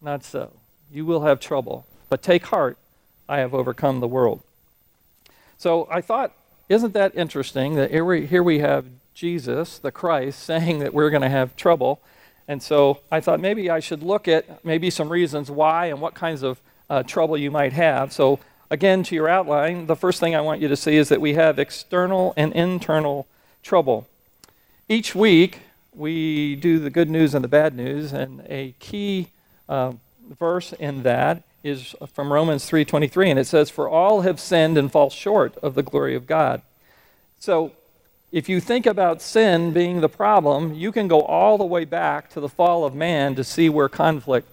Not 0.00 0.24
so. 0.24 0.52
You 0.92 1.06
will 1.06 1.22
have 1.22 1.40
trouble. 1.40 1.86
But 2.08 2.22
take 2.22 2.46
heart, 2.46 2.76
I 3.28 3.38
have 3.38 3.54
overcome 3.54 4.00
the 4.00 4.08
world. 4.08 4.42
So 5.56 5.88
I 5.90 6.00
thought, 6.00 6.32
isn't 6.68 6.92
that 6.94 7.14
interesting 7.14 7.76
that 7.76 7.90
here 7.90 8.04
we, 8.04 8.26
here 8.26 8.42
we 8.42 8.58
have 8.58 8.86
Jesus, 9.14 9.78
the 9.78 9.92
Christ, 9.92 10.42
saying 10.44 10.80
that 10.80 10.92
we're 10.92 11.10
going 11.10 11.22
to 11.22 11.28
have 11.28 11.56
trouble. 11.56 12.00
And 12.46 12.62
so 12.62 13.00
I 13.10 13.20
thought 13.20 13.40
maybe 13.40 13.70
I 13.70 13.80
should 13.80 14.02
look 14.02 14.28
at 14.28 14.64
maybe 14.64 14.90
some 14.90 15.08
reasons 15.08 15.50
why 15.50 15.86
and 15.86 16.00
what 16.00 16.14
kinds 16.14 16.42
of 16.42 16.60
uh, 16.90 17.02
trouble 17.02 17.38
you 17.38 17.50
might 17.50 17.72
have. 17.72 18.12
So, 18.12 18.38
again, 18.70 19.02
to 19.04 19.14
your 19.14 19.28
outline, 19.28 19.86
the 19.86 19.96
first 19.96 20.20
thing 20.20 20.34
I 20.34 20.42
want 20.42 20.60
you 20.60 20.68
to 20.68 20.76
see 20.76 20.96
is 20.96 21.08
that 21.08 21.20
we 21.20 21.34
have 21.34 21.58
external 21.58 22.34
and 22.36 22.52
internal 22.52 23.26
trouble. 23.62 24.06
Each 24.86 25.14
week, 25.14 25.60
we 25.94 26.56
do 26.56 26.78
the 26.78 26.90
good 26.90 27.08
news 27.08 27.34
and 27.34 27.44
the 27.44 27.48
bad 27.48 27.74
news, 27.74 28.12
and 28.12 28.44
a 28.48 28.74
key 28.78 29.28
uh, 29.68 29.92
verse 30.38 30.72
in 30.74 31.02
that 31.02 31.42
is 31.62 31.94
from 32.12 32.32
Romans 32.32 32.68
3:23, 32.68 33.30
and 33.30 33.38
it 33.38 33.46
says, 33.46 33.70
"For 33.70 33.88
all 33.88 34.22
have 34.22 34.38
sinned 34.38 34.76
and 34.76 34.90
fall 34.90 35.10
short 35.10 35.56
of 35.58 35.74
the 35.74 35.82
glory 35.82 36.14
of 36.14 36.26
God." 36.26 36.62
So, 37.38 37.72
if 38.32 38.48
you 38.48 38.60
think 38.60 38.86
about 38.86 39.22
sin 39.22 39.72
being 39.72 40.00
the 40.00 40.08
problem, 40.08 40.74
you 40.74 40.90
can 40.90 41.08
go 41.08 41.22
all 41.22 41.56
the 41.56 41.64
way 41.64 41.84
back 41.84 42.28
to 42.30 42.40
the 42.40 42.48
fall 42.48 42.84
of 42.84 42.94
man 42.94 43.34
to 43.36 43.44
see 43.44 43.68
where 43.68 43.88
conflict 43.88 44.48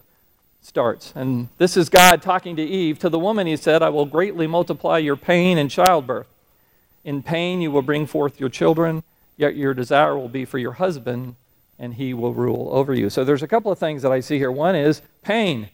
starts. 0.62 1.12
And 1.15 1.50
this 1.57 1.75
is 1.75 1.89
God 1.89 2.21
talking 2.21 2.55
to 2.57 2.63
Eve. 2.63 3.00
To 3.00 3.10
the 3.10 3.19
woman, 3.19 3.48
he 3.48 3.57
said, 3.57 3.81
I 3.81 3.89
will 3.89 4.05
greatly 4.05 4.45
multiply 4.45 5.00
your 5.00 5.15
pain 5.15 5.57
in 5.57 5.67
childbirth. 5.67 6.27
In 7.03 7.24
pain, 7.24 7.62
you 7.62 7.71
will 7.71 7.81
bring 7.81 8.05
forth 8.05 8.39
your 8.39 8.50
children. 8.50 9.03
Yet 9.41 9.55
your 9.55 9.74
desire 9.74 10.15
will 10.15 10.29
be 10.29 10.45
for 10.45 10.60
your 10.60 10.74
husband, 10.74 11.33
and 11.79 11.95
he 11.95 12.13
will 12.13 12.31
rule 12.31 12.69
over 12.71 12.93
you. 12.93 13.10
So 13.10 13.24
there's 13.24 13.41
a 13.41 13.48
couple 13.48 13.71
of 13.71 13.79
things 13.79 14.03
that 14.03 14.12
I 14.12 14.19
see 14.19 14.38
here. 14.38 14.51
One 14.51 14.75
is 14.75 15.01
pain. 15.24 15.69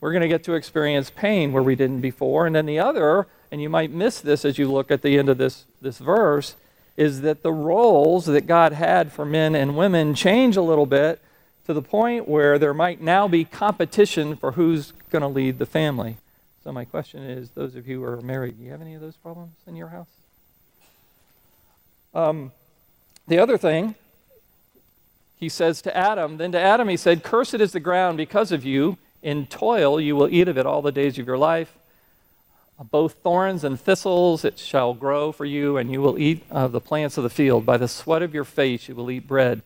We're 0.00 0.12
going 0.12 0.22
to 0.22 0.28
get 0.28 0.44
to 0.44 0.54
experience 0.54 1.10
pain 1.10 1.52
where 1.52 1.62
we 1.64 1.74
didn't 1.74 2.02
before. 2.02 2.46
And 2.46 2.54
then 2.54 2.66
the 2.66 2.78
other, 2.78 3.26
and 3.50 3.60
you 3.60 3.68
might 3.68 3.90
miss 3.90 4.20
this 4.20 4.44
as 4.44 4.58
you 4.58 4.70
look 4.70 4.92
at 4.92 5.02
the 5.02 5.18
end 5.18 5.28
of 5.28 5.38
this, 5.38 5.64
this 5.82 5.98
verse, 5.98 6.54
is 6.96 7.22
that 7.22 7.42
the 7.42 7.52
roles 7.52 8.26
that 8.26 8.46
God 8.46 8.74
had 8.74 9.10
for 9.10 9.24
men 9.24 9.56
and 9.56 9.76
women 9.76 10.14
change 10.14 10.56
a 10.56 10.62
little 10.62 10.86
bit 10.86 11.20
to 11.66 11.74
the 11.74 11.82
point 11.82 12.28
where 12.28 12.60
there 12.60 12.74
might 12.74 13.00
now 13.00 13.26
be 13.26 13.44
competition 13.44 14.36
for 14.36 14.52
who's 14.52 14.92
going 15.10 15.22
to 15.22 15.28
lead 15.28 15.58
the 15.58 15.66
family. 15.66 16.18
So, 16.62 16.70
my 16.70 16.84
question 16.84 17.24
is 17.24 17.50
those 17.50 17.74
of 17.74 17.88
you 17.88 18.04
who 18.04 18.04
are 18.04 18.20
married, 18.20 18.56
do 18.56 18.62
you 18.62 18.70
have 18.70 18.82
any 18.82 18.94
of 18.94 19.00
those 19.00 19.16
problems 19.16 19.56
in 19.66 19.74
your 19.74 19.88
house? 19.88 20.06
Um, 22.14 22.52
the 23.28 23.38
other 23.38 23.58
thing, 23.58 23.94
he 25.38 25.48
says 25.48 25.80
to 25.82 25.96
Adam, 25.96 26.36
then 26.36 26.52
to 26.52 26.60
Adam 26.60 26.88
he 26.88 26.96
said, 26.96 27.22
Cursed 27.22 27.54
is 27.54 27.72
the 27.72 27.80
ground 27.80 28.16
because 28.16 28.50
of 28.50 28.64
you. 28.64 28.98
In 29.22 29.46
toil 29.46 30.00
you 30.00 30.16
will 30.16 30.28
eat 30.28 30.48
of 30.48 30.58
it 30.58 30.66
all 30.66 30.82
the 30.82 30.92
days 30.92 31.18
of 31.18 31.26
your 31.26 31.38
life. 31.38 31.76
Both 32.90 33.14
thorns 33.14 33.64
and 33.64 33.80
thistles 33.80 34.44
it 34.44 34.58
shall 34.58 34.94
grow 34.94 35.32
for 35.32 35.44
you, 35.44 35.76
and 35.76 35.90
you 35.90 36.00
will 36.00 36.18
eat 36.18 36.44
of 36.48 36.70
the 36.70 36.80
plants 36.80 37.16
of 37.16 37.24
the 37.24 37.30
field. 37.30 37.66
By 37.66 37.76
the 37.76 37.88
sweat 37.88 38.22
of 38.22 38.32
your 38.32 38.44
face 38.44 38.88
you 38.88 38.94
will 38.94 39.10
eat 39.10 39.26
bread 39.26 39.62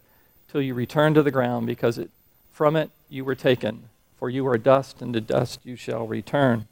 till 0.50 0.62
you 0.62 0.72
return 0.72 1.12
to 1.14 1.22
the 1.22 1.30
ground, 1.30 1.66
because 1.66 1.98
it, 1.98 2.10
from 2.52 2.74
it 2.74 2.90
you 3.10 3.24
were 3.24 3.34
taken. 3.34 3.84
For 4.18 4.30
you 4.30 4.46
are 4.46 4.56
dust, 4.56 5.02
and 5.02 5.12
to 5.12 5.20
dust 5.20 5.60
you 5.64 5.76
shall 5.76 6.06
return. 6.06 6.68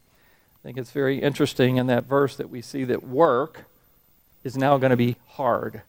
I 0.63 0.63
think 0.63 0.79
it's 0.79 0.93
very 0.93 1.21
interesting 1.21 1.77
in 1.77 1.87
that 1.89 2.05
verse 2.05 2.37
that 2.37 2.49
we 2.49 2.63
see 2.63 2.85
that 2.85 3.07
work 3.07 3.65
is 4.45 4.57
now 4.57 4.79
going 4.79 4.91
to 4.91 4.97
be 4.97 5.17
hard. 5.29 5.83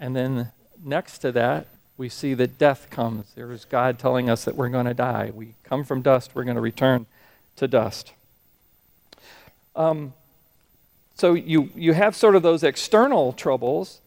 And 0.00 0.14
then 0.14 0.52
next 0.84 1.18
to 1.18 1.32
that, 1.32 1.66
we 1.96 2.08
see 2.08 2.34
that 2.34 2.58
death 2.58 2.88
comes. 2.90 3.26
There 3.34 3.50
is 3.50 3.64
God 3.64 3.98
telling 3.98 4.30
us 4.30 4.44
that 4.44 4.54
we're 4.54 4.68
going 4.68 4.86
to 4.86 4.94
die. 4.94 5.32
We 5.34 5.54
come 5.64 5.84
from 5.84 6.02
dust, 6.02 6.30
we're 6.34 6.44
going 6.44 6.54
to 6.54 6.60
return 6.60 7.06
to 7.56 7.66
dust. 7.66 8.12
Um, 9.74 10.12
so 11.16 11.34
you, 11.34 11.70
you 11.74 11.92
have 11.94 12.14
sort 12.14 12.36
of 12.36 12.42
those 12.42 12.62
external 12.62 13.32
troubles, 13.32 14.00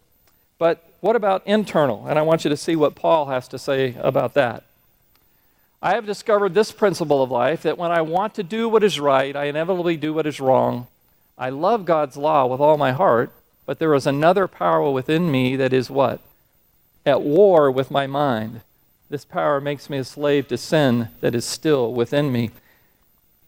but 0.57 0.83
what 1.01 1.15
about 1.15 1.45
internal? 1.45 2.07
And 2.07 2.17
I 2.17 2.21
want 2.21 2.45
you 2.45 2.49
to 2.49 2.57
see 2.57 2.75
what 2.75 2.95
Paul 2.95 3.25
has 3.25 3.47
to 3.49 3.59
say 3.59 3.95
about 3.99 4.33
that. 4.35 4.63
I 5.81 5.95
have 5.95 6.05
discovered 6.05 6.53
this 6.53 6.71
principle 6.71 7.23
of 7.23 7.31
life 7.31 7.63
that 7.63 7.77
when 7.77 7.91
I 7.91 8.01
want 8.01 8.35
to 8.35 8.43
do 8.43 8.69
what 8.69 8.83
is 8.83 8.99
right, 8.99 9.35
I 9.35 9.45
inevitably 9.45 9.97
do 9.97 10.13
what 10.13 10.27
is 10.27 10.39
wrong. 10.39 10.87
I 11.37 11.49
love 11.49 11.85
God's 11.85 12.15
law 12.15 12.45
with 12.45 12.61
all 12.61 12.77
my 12.77 12.91
heart, 12.91 13.31
but 13.71 13.79
there 13.79 13.95
is 13.95 14.05
another 14.05 14.49
power 14.49 14.91
within 14.91 15.31
me 15.31 15.55
that 15.55 15.71
is 15.71 15.89
what? 15.89 16.19
At 17.05 17.21
war 17.21 17.71
with 17.71 17.89
my 17.89 18.05
mind. 18.05 18.59
This 19.09 19.23
power 19.23 19.61
makes 19.61 19.89
me 19.89 19.97
a 19.97 20.03
slave 20.03 20.49
to 20.49 20.57
sin 20.57 21.07
that 21.21 21.33
is 21.33 21.45
still 21.45 21.93
within 21.93 22.33
me. 22.33 22.51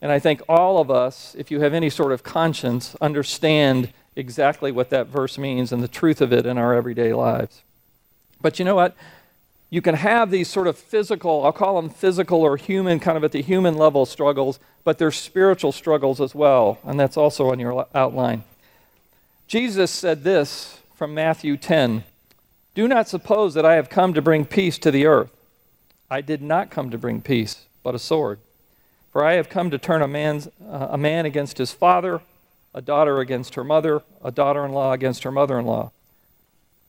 And 0.01 0.13
I 0.13 0.19
think 0.19 0.41
all 0.47 0.79
of 0.79 0.89
us, 0.89 1.35
if 1.37 1.51
you 1.51 1.59
have 1.59 1.73
any 1.73 1.89
sort 1.89 2.13
of 2.13 2.23
conscience, 2.23 2.95
understand 3.01 3.89
exactly 4.15 4.71
what 4.71 4.91
that 4.91 5.07
verse 5.07 5.37
means 5.37 5.73
and 5.73 5.83
the 5.83 5.89
truth 5.89 6.21
of 6.21 6.31
it 6.31 6.45
in 6.45 6.57
our 6.57 6.73
everyday 6.73 7.11
lives. 7.11 7.61
But 8.41 8.59
you 8.59 8.63
know 8.63 8.75
what? 8.75 8.95
You 9.69 9.81
can 9.81 9.95
have 9.95 10.31
these 10.31 10.47
sort 10.47 10.67
of 10.67 10.77
physical, 10.77 11.43
I'll 11.43 11.51
call 11.51 11.81
them 11.81 11.89
physical 11.89 12.39
or 12.39 12.55
human, 12.55 13.01
kind 13.01 13.17
of 13.17 13.25
at 13.25 13.33
the 13.33 13.41
human 13.41 13.75
level 13.75 14.05
struggles, 14.05 14.57
but 14.85 14.99
there's 14.99 15.17
spiritual 15.17 15.73
struggles 15.73 16.21
as 16.21 16.33
well. 16.33 16.79
And 16.85 16.97
that's 16.97 17.17
also 17.17 17.51
on 17.51 17.59
your 17.59 17.87
outline. 17.93 18.45
Jesus 19.47 19.91
said 19.91 20.23
this 20.23 20.79
from 20.95 21.13
Matthew 21.13 21.57
10 21.57 22.03
Do 22.73 22.87
not 22.87 23.07
suppose 23.07 23.53
that 23.53 23.65
I 23.65 23.75
have 23.75 23.89
come 23.89 24.13
to 24.13 24.21
bring 24.21 24.45
peace 24.45 24.77
to 24.79 24.91
the 24.91 25.05
earth. 25.05 25.31
I 26.09 26.21
did 26.21 26.41
not 26.41 26.69
come 26.69 26.89
to 26.91 26.97
bring 26.97 27.21
peace, 27.21 27.65
but 27.83 27.95
a 27.95 27.99
sword. 27.99 28.39
For 29.11 29.23
I 29.23 29.33
have 29.33 29.49
come 29.49 29.69
to 29.69 29.77
turn 29.77 30.01
a, 30.01 30.07
man's, 30.07 30.47
uh, 30.67 30.87
a 30.91 30.97
man 30.97 31.25
against 31.25 31.57
his 31.57 31.71
father, 31.71 32.21
a 32.73 32.81
daughter 32.81 33.19
against 33.19 33.55
her 33.55 33.63
mother, 33.63 34.01
a 34.23 34.31
daughter 34.31 34.65
in 34.65 34.71
law 34.71 34.91
against 34.91 35.23
her 35.23 35.31
mother 35.31 35.59
in 35.59 35.65
law. 35.65 35.91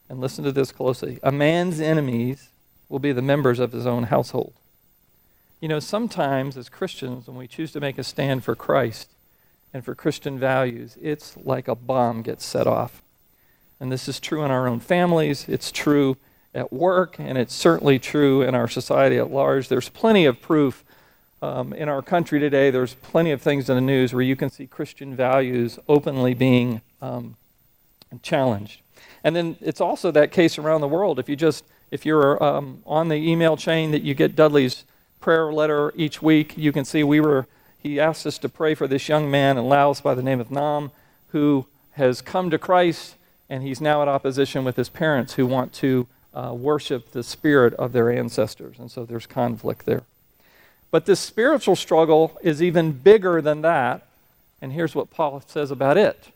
And 0.08 0.20
listen 0.20 0.44
to 0.44 0.52
this 0.52 0.72
closely 0.72 1.18
a 1.22 1.32
man's 1.32 1.80
enemies 1.80 2.48
will 2.88 2.98
be 2.98 3.12
the 3.12 3.22
members 3.22 3.58
of 3.58 3.72
his 3.72 3.86
own 3.86 4.04
household. 4.04 4.54
You 5.60 5.68
know, 5.68 5.80
sometimes 5.80 6.56
as 6.56 6.68
Christians, 6.68 7.26
when 7.26 7.36
we 7.36 7.46
choose 7.46 7.72
to 7.72 7.80
make 7.80 7.98
a 7.98 8.04
stand 8.04 8.44
for 8.44 8.54
Christ 8.54 9.08
and 9.74 9.84
for 9.84 9.94
Christian 9.94 10.38
values, 10.38 10.96
it's 11.02 11.36
like 11.36 11.68
a 11.68 11.74
bomb 11.74 12.22
gets 12.22 12.46
set 12.46 12.66
off. 12.66 13.02
And 13.80 13.90
this 13.90 14.08
is 14.08 14.20
true 14.20 14.44
in 14.44 14.50
our 14.52 14.68
own 14.68 14.80
families, 14.80 15.46
it's 15.48 15.72
true 15.72 16.16
at 16.54 16.72
work, 16.72 17.16
and 17.18 17.36
it's 17.36 17.52
certainly 17.52 17.98
true 17.98 18.40
in 18.40 18.54
our 18.54 18.68
society 18.68 19.18
at 19.18 19.32
large. 19.32 19.68
There's 19.68 19.88
plenty 19.88 20.24
of 20.24 20.40
proof 20.40 20.84
um, 21.42 21.74
in 21.74 21.90
our 21.90 22.00
country 22.00 22.40
today, 22.40 22.70
there's 22.70 22.94
plenty 22.94 23.30
of 23.32 23.42
things 23.42 23.68
in 23.68 23.74
the 23.74 23.82
news 23.82 24.14
where 24.14 24.22
you 24.22 24.36
can 24.36 24.48
see 24.48 24.66
Christian 24.66 25.14
values 25.14 25.78
openly 25.88 26.32
being 26.32 26.80
um, 27.02 27.36
challenged. 28.22 28.80
And 29.24 29.36
then 29.36 29.56
it's 29.60 29.80
also 29.80 30.10
that 30.12 30.30
case 30.30 30.56
around 30.56 30.80
the 30.80 30.88
world. 30.88 31.18
If 31.18 31.28
you 31.28 31.36
just, 31.36 31.64
if 31.90 32.06
you're 32.06 32.42
um, 32.42 32.82
on 32.86 33.08
the 33.08 33.16
email 33.16 33.56
chain 33.56 33.90
that 33.90 34.02
you 34.02 34.14
get 34.14 34.36
Dudley's 34.36 34.84
prayer 35.20 35.52
letter 35.52 35.92
each 35.96 36.22
week, 36.22 36.56
you 36.56 36.72
can 36.72 36.84
see 36.84 37.02
we 37.02 37.20
were, 37.20 37.46
he 37.84 38.00
asks 38.00 38.24
us 38.24 38.38
to 38.38 38.48
pray 38.48 38.74
for 38.74 38.88
this 38.88 39.10
young 39.10 39.30
man 39.30 39.58
in 39.58 39.68
Laos 39.68 40.00
by 40.00 40.14
the 40.14 40.22
name 40.22 40.40
of 40.40 40.50
Nam 40.50 40.90
who 41.28 41.66
has 41.92 42.22
come 42.22 42.48
to 42.48 42.58
Christ 42.58 43.14
and 43.50 43.62
he's 43.62 43.78
now 43.78 44.00
at 44.00 44.08
opposition 44.08 44.64
with 44.64 44.76
his 44.76 44.88
parents 44.88 45.34
who 45.34 45.46
want 45.46 45.74
to 45.74 46.06
uh, 46.32 46.54
worship 46.54 47.12
the 47.12 47.22
spirit 47.22 47.74
of 47.74 47.92
their 47.92 48.10
ancestors. 48.10 48.78
And 48.78 48.90
so 48.90 49.04
there's 49.04 49.26
conflict 49.26 49.84
there. 49.84 50.02
But 50.90 51.04
this 51.04 51.20
spiritual 51.20 51.76
struggle 51.76 52.38
is 52.42 52.62
even 52.62 52.92
bigger 52.92 53.42
than 53.42 53.60
that. 53.60 54.06
And 54.62 54.72
here's 54.72 54.94
what 54.94 55.10
Paul 55.10 55.42
says 55.46 55.70
about 55.70 55.98
it 55.98 56.30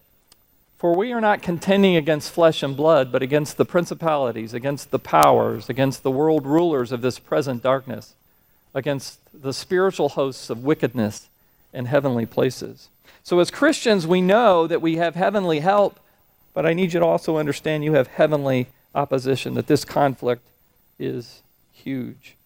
For 0.77 0.95
we 0.95 1.13
are 1.13 1.21
not 1.21 1.41
contending 1.41 1.97
against 1.97 2.31
flesh 2.31 2.63
and 2.63 2.77
blood, 2.77 3.11
but 3.11 3.23
against 3.23 3.57
the 3.57 3.65
principalities, 3.65 4.53
against 4.53 4.91
the 4.91 4.99
powers, 4.99 5.71
against 5.71 6.03
the 6.03 6.11
world 6.11 6.47
rulers 6.47 6.93
of 6.93 7.01
this 7.01 7.19
present 7.19 7.63
darkness, 7.63 8.13
against 8.75 9.19
the 9.33 9.55
spiritual 9.55 10.11
hosts 10.11 10.51
of 10.51 10.63
wickedness 10.63 11.29
in 11.73 11.87
heavenly 11.87 12.27
places. 12.27 12.89
So, 13.23 13.39
as 13.41 13.51
Christians, 13.51 14.07
we 14.07 14.21
know 14.21 14.67
that 14.67 14.81
we 14.81 14.97
have 14.97 15.15
heavenly 15.15 15.61
help, 15.61 16.01
but 16.55 16.65
I 16.65 16.73
need 16.73 16.93
you 16.93 17.01
to 17.01 17.07
also 17.07 17.37
understand 17.37 17.85
you 17.85 17.93
have 17.93 18.07
heavenly 18.07 18.69
opposition, 18.95 19.55
that 19.55 19.67
this 19.67 19.85
conflict 19.85 20.47
is 20.99 21.43
huge. 21.73 22.37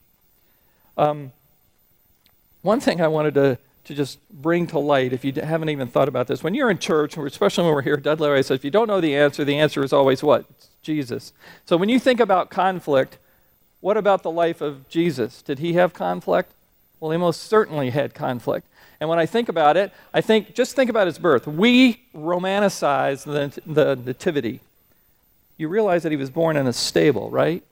Um, 0.97 1.33
one 2.63 2.81
thing 2.81 3.01
I 3.01 3.09
wanted 3.09 3.35
to, 3.35 3.59
to 3.85 3.95
just 3.95 4.19
bring 4.31 4.67
to 4.69 4.79
light, 4.79 5.13
if 5.13 5.25
you 5.25 5.33
haven't 5.33 5.69
even 5.69 5.89
thought 5.89 6.09
about 6.09 6.27
this, 6.27 6.43
when 6.43 6.55
you're 6.55 6.71
in 6.71 6.79
church, 6.79 7.17
especially 7.17 7.65
when 7.65 7.75
we're 7.75 7.83
here, 7.83 7.95
at 7.95 8.03
Dudley 8.03 8.29
always 8.29 8.47
says, 8.47 8.57
if 8.57 8.65
you 8.65 8.71
don't 8.71 8.87
know 8.87 9.01
the 9.01 9.17
answer, 9.17 9.45
the 9.45 9.59
answer 9.59 9.83
is 9.83 9.93
always 9.93 10.23
what? 10.23 10.45
It's 10.51 10.69
Jesus. 10.83 11.33
So 11.65 11.77
when 11.77 11.89
you 11.89 11.99
think 11.99 12.21
about 12.21 12.51
conflict, 12.51 13.19
what 13.81 13.97
about 13.97 14.23
the 14.23 14.31
life 14.31 14.61
of 14.61 14.89
Jesus? 14.89 15.43
Did 15.43 15.59
he 15.59 15.73
have 15.73 15.93
conflict? 15.93 16.53
Well, 17.01 17.11
he 17.11 17.19
most 17.19 17.43
certainly 17.43 17.91
had 17.91 18.15
conflict. 18.15 18.69
And 19.03 19.09
when 19.09 19.19
I 19.19 19.27
think 19.27 19.49
about 19.49 19.77
it, 19.77 19.93
I 20.15 20.21
think 20.21 20.55
just 20.55 20.77
think 20.77 20.89
about 20.89 21.09
his 21.09 21.19
birth. 21.19 21.49
We 21.49 22.05
romanticize 22.15 23.25
the, 23.25 23.61
the 23.67 23.97
nativity. 23.97 24.61
You 25.57 25.67
realize 25.67 26.05
that 26.05 26.13
he 26.13 26.17
was 26.17 26.31
born 26.31 26.57
in 26.57 26.69
a 26.69 26.73
stable, 26.73 27.29
right? 27.29 27.65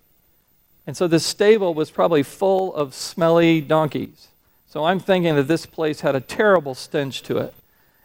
And 0.88 0.96
so 0.96 1.06
this 1.06 1.24
stable 1.24 1.72
was 1.72 1.88
probably 1.88 2.24
full 2.24 2.74
of 2.74 2.94
smelly 2.94 3.60
donkeys. 3.60 4.26
So 4.66 4.86
I'm 4.86 4.98
thinking 4.98 5.36
that 5.36 5.44
this 5.44 5.66
place 5.66 6.00
had 6.00 6.16
a 6.16 6.20
terrible 6.20 6.74
stench 6.74 7.22
to 7.22 7.38
it. 7.38 7.54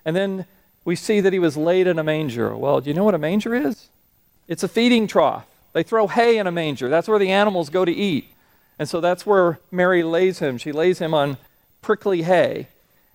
And 0.05 0.15
then 0.15 0.45
we 0.83 0.95
see 0.95 1.19
that 1.19 1.33
he 1.33 1.39
was 1.39 1.57
laid 1.57 1.87
in 1.87 1.97
a 1.97 2.03
manger. 2.03 2.55
Well, 2.55 2.79
do 2.79 2.91
you 2.91 2.93
know 2.93 3.05
what 3.05 3.15
a 3.15 3.17
manger 3.17 3.55
is? 3.55 3.87
It's 4.47 4.61
a 4.61 4.67
feeding 4.67 5.07
trough. 5.07 5.47
They 5.73 5.81
throw 5.81 6.05
hay 6.05 6.37
in 6.37 6.45
a 6.45 6.51
manger. 6.51 6.89
That's 6.89 7.07
where 7.07 7.17
the 7.17 7.31
animals 7.31 7.71
go 7.71 7.85
to 7.85 7.91
eat. 7.91 8.27
And 8.77 8.87
so 8.87 9.01
that's 9.01 9.25
where 9.25 9.57
Mary 9.71 10.03
lays 10.03 10.37
him. 10.37 10.59
She 10.59 10.71
lays 10.71 10.99
him 10.99 11.15
on 11.15 11.37
prickly 11.81 12.21
hay. 12.21 12.67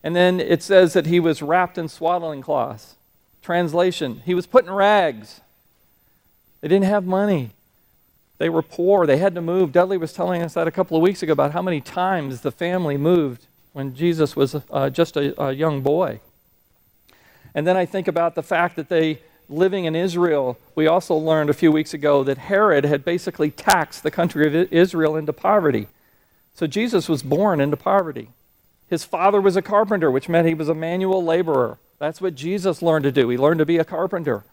And 0.02 0.16
then 0.16 0.40
it 0.40 0.62
says 0.62 0.94
that 0.94 1.06
he 1.06 1.20
was 1.20 1.42
wrapped 1.42 1.76
in 1.76 1.88
swaddling 1.88 2.42
cloths. 2.42 2.96
Translation, 3.42 4.22
he 4.24 4.34
was 4.34 4.46
put 4.46 4.64
in 4.64 4.70
rags. 4.70 5.40
They 6.60 6.68
didn't 6.68 6.86
have 6.86 7.04
money. 7.04 7.50
They 8.38 8.48
were 8.48 8.62
poor. 8.62 9.06
They 9.06 9.18
had 9.18 9.34
to 9.34 9.42
move. 9.42 9.72
Dudley 9.72 9.98
was 9.98 10.12
telling 10.12 10.42
us 10.42 10.54
that 10.54 10.66
a 10.66 10.70
couple 10.70 10.96
of 10.96 11.02
weeks 11.02 11.22
ago 11.22 11.32
about 11.32 11.52
how 11.52 11.62
many 11.62 11.80
times 11.80 12.40
the 12.40 12.50
family 12.50 12.96
moved 12.96 13.46
when 13.72 13.94
Jesus 13.94 14.34
was 14.34 14.56
uh, 14.70 14.90
just 14.90 15.16
a, 15.16 15.40
a 15.42 15.52
young 15.52 15.82
boy. 15.82 16.20
And 17.54 17.66
then 17.66 17.76
I 17.76 17.84
think 17.84 18.08
about 18.08 18.34
the 18.34 18.42
fact 18.42 18.76
that 18.76 18.88
they, 18.88 19.20
living 19.48 19.84
in 19.84 19.94
Israel, 19.94 20.58
we 20.74 20.86
also 20.86 21.14
learned 21.14 21.50
a 21.50 21.54
few 21.54 21.70
weeks 21.70 21.92
ago 21.92 22.24
that 22.24 22.38
Herod 22.38 22.84
had 22.84 23.04
basically 23.04 23.50
taxed 23.50 24.02
the 24.02 24.10
country 24.10 24.46
of 24.46 24.72
Israel 24.72 25.16
into 25.16 25.32
poverty. 25.32 25.88
So 26.54 26.66
Jesus 26.66 27.08
was 27.08 27.22
born 27.22 27.60
into 27.60 27.76
poverty. 27.76 28.28
His 28.90 29.04
father 29.04 29.40
was 29.40 29.56
a 29.56 29.62
carpenter, 29.62 30.10
which 30.10 30.28
meant 30.28 30.46
he 30.46 30.54
was 30.54 30.68
a 30.68 30.74
manual 30.74 31.24
laborer. 31.24 31.78
That's 31.98 32.20
what 32.20 32.34
Jesus 32.34 32.82
learned 32.82 33.04
to 33.04 33.12
do. 33.12 33.28
He 33.28 33.38
learned 33.38 33.60
to 33.60 33.66
be 33.66 33.78
a 33.78 33.84
carpenter. 33.84 34.44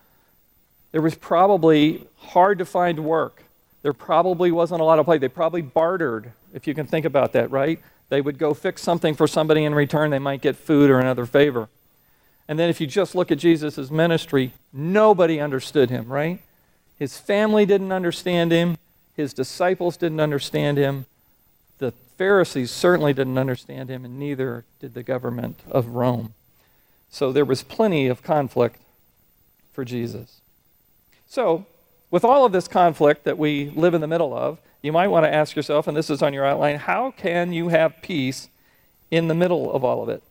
There 0.91 1.01
was 1.01 1.15
probably 1.15 2.07
hard 2.17 2.59
to 2.59 2.65
find 2.65 3.03
work 3.03 3.43
there 3.87 3.93
probably 3.93 4.51
wasn't 4.51 4.81
a 4.81 4.83
lot 4.83 4.99
of 4.99 5.05
play. 5.05 5.17
They 5.17 5.29
probably 5.29 5.61
bartered, 5.61 6.33
if 6.53 6.67
you 6.67 6.73
can 6.73 6.87
think 6.87 7.05
about 7.05 7.31
that, 7.31 7.51
right? 7.51 7.79
They 8.09 8.19
would 8.19 8.37
go 8.37 8.53
fix 8.53 8.81
something 8.81 9.15
for 9.15 9.27
somebody 9.27 9.63
in 9.63 9.73
return, 9.73 10.09
they 10.09 10.19
might 10.19 10.41
get 10.41 10.57
food 10.57 10.89
or 10.89 10.99
another 10.99 11.25
favor. 11.25 11.69
And 12.49 12.59
then 12.59 12.69
if 12.69 12.81
you 12.81 12.87
just 12.87 13.15
look 13.15 13.31
at 13.31 13.37
Jesus' 13.37 13.89
ministry, 13.89 14.51
nobody 14.73 15.39
understood 15.39 15.89
him, 15.89 16.07
right? 16.07 16.41
His 16.99 17.17
family 17.17 17.65
didn't 17.65 17.93
understand 17.93 18.51
him. 18.51 18.77
His 19.15 19.33
disciples 19.33 19.95
didn't 19.95 20.19
understand 20.19 20.77
him. 20.77 21.05
Pharisees 22.17 22.71
certainly 22.71 23.13
didn't 23.13 23.37
understand 23.37 23.89
him, 23.89 24.03
and 24.03 24.17
neither 24.17 24.65
did 24.79 24.93
the 24.93 25.03
government 25.03 25.59
of 25.69 25.89
Rome. 25.89 26.33
So 27.09 27.31
there 27.31 27.45
was 27.45 27.63
plenty 27.63 28.07
of 28.07 28.23
conflict 28.23 28.81
for 29.71 29.85
Jesus. 29.85 30.41
So, 31.27 31.65
with 32.09 32.23
all 32.23 32.45
of 32.45 32.51
this 32.51 32.67
conflict 32.67 33.25
that 33.25 33.37
we 33.37 33.69
live 33.75 33.93
in 33.93 34.01
the 34.01 34.07
middle 34.07 34.33
of, 34.33 34.59
you 34.81 34.91
might 34.91 35.07
want 35.07 35.25
to 35.25 35.33
ask 35.33 35.55
yourself, 35.55 35.87
and 35.87 35.95
this 35.95 36.09
is 36.09 36.21
on 36.21 36.33
your 36.33 36.45
outline, 36.45 36.77
how 36.77 37.11
can 37.11 37.51
you 37.53 37.67
have 37.67 38.01
peace 38.01 38.47
in 39.11 39.27
the 39.27 39.35
middle 39.35 39.71
of 39.71 39.83
all 39.83 40.01
of 40.01 40.09
it? 40.09 40.23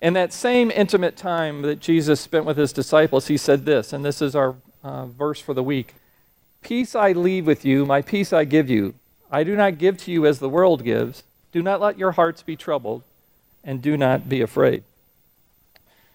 In 0.00 0.14
that 0.14 0.32
same 0.32 0.70
intimate 0.70 1.16
time 1.16 1.62
that 1.62 1.80
Jesus 1.80 2.20
spent 2.20 2.44
with 2.44 2.56
his 2.56 2.72
disciples, 2.72 3.26
he 3.26 3.36
said 3.36 3.64
this, 3.64 3.92
and 3.92 4.04
this 4.04 4.22
is 4.22 4.34
our 4.34 4.56
uh, 4.82 5.06
verse 5.06 5.40
for 5.40 5.54
the 5.54 5.62
week 5.62 5.94
Peace 6.60 6.96
I 6.96 7.12
leave 7.12 7.46
with 7.46 7.64
you, 7.64 7.86
my 7.86 8.02
peace 8.02 8.32
I 8.32 8.44
give 8.44 8.68
you. 8.68 8.94
I 9.30 9.44
do 9.44 9.56
not 9.56 9.78
give 9.78 9.98
to 9.98 10.12
you 10.12 10.26
as 10.26 10.38
the 10.38 10.48
world 10.48 10.84
gives. 10.84 11.22
Do 11.52 11.62
not 11.62 11.80
let 11.80 11.98
your 11.98 12.12
hearts 12.12 12.42
be 12.42 12.56
troubled, 12.56 13.02
and 13.64 13.82
do 13.82 13.96
not 13.96 14.28
be 14.28 14.40
afraid. 14.40 14.82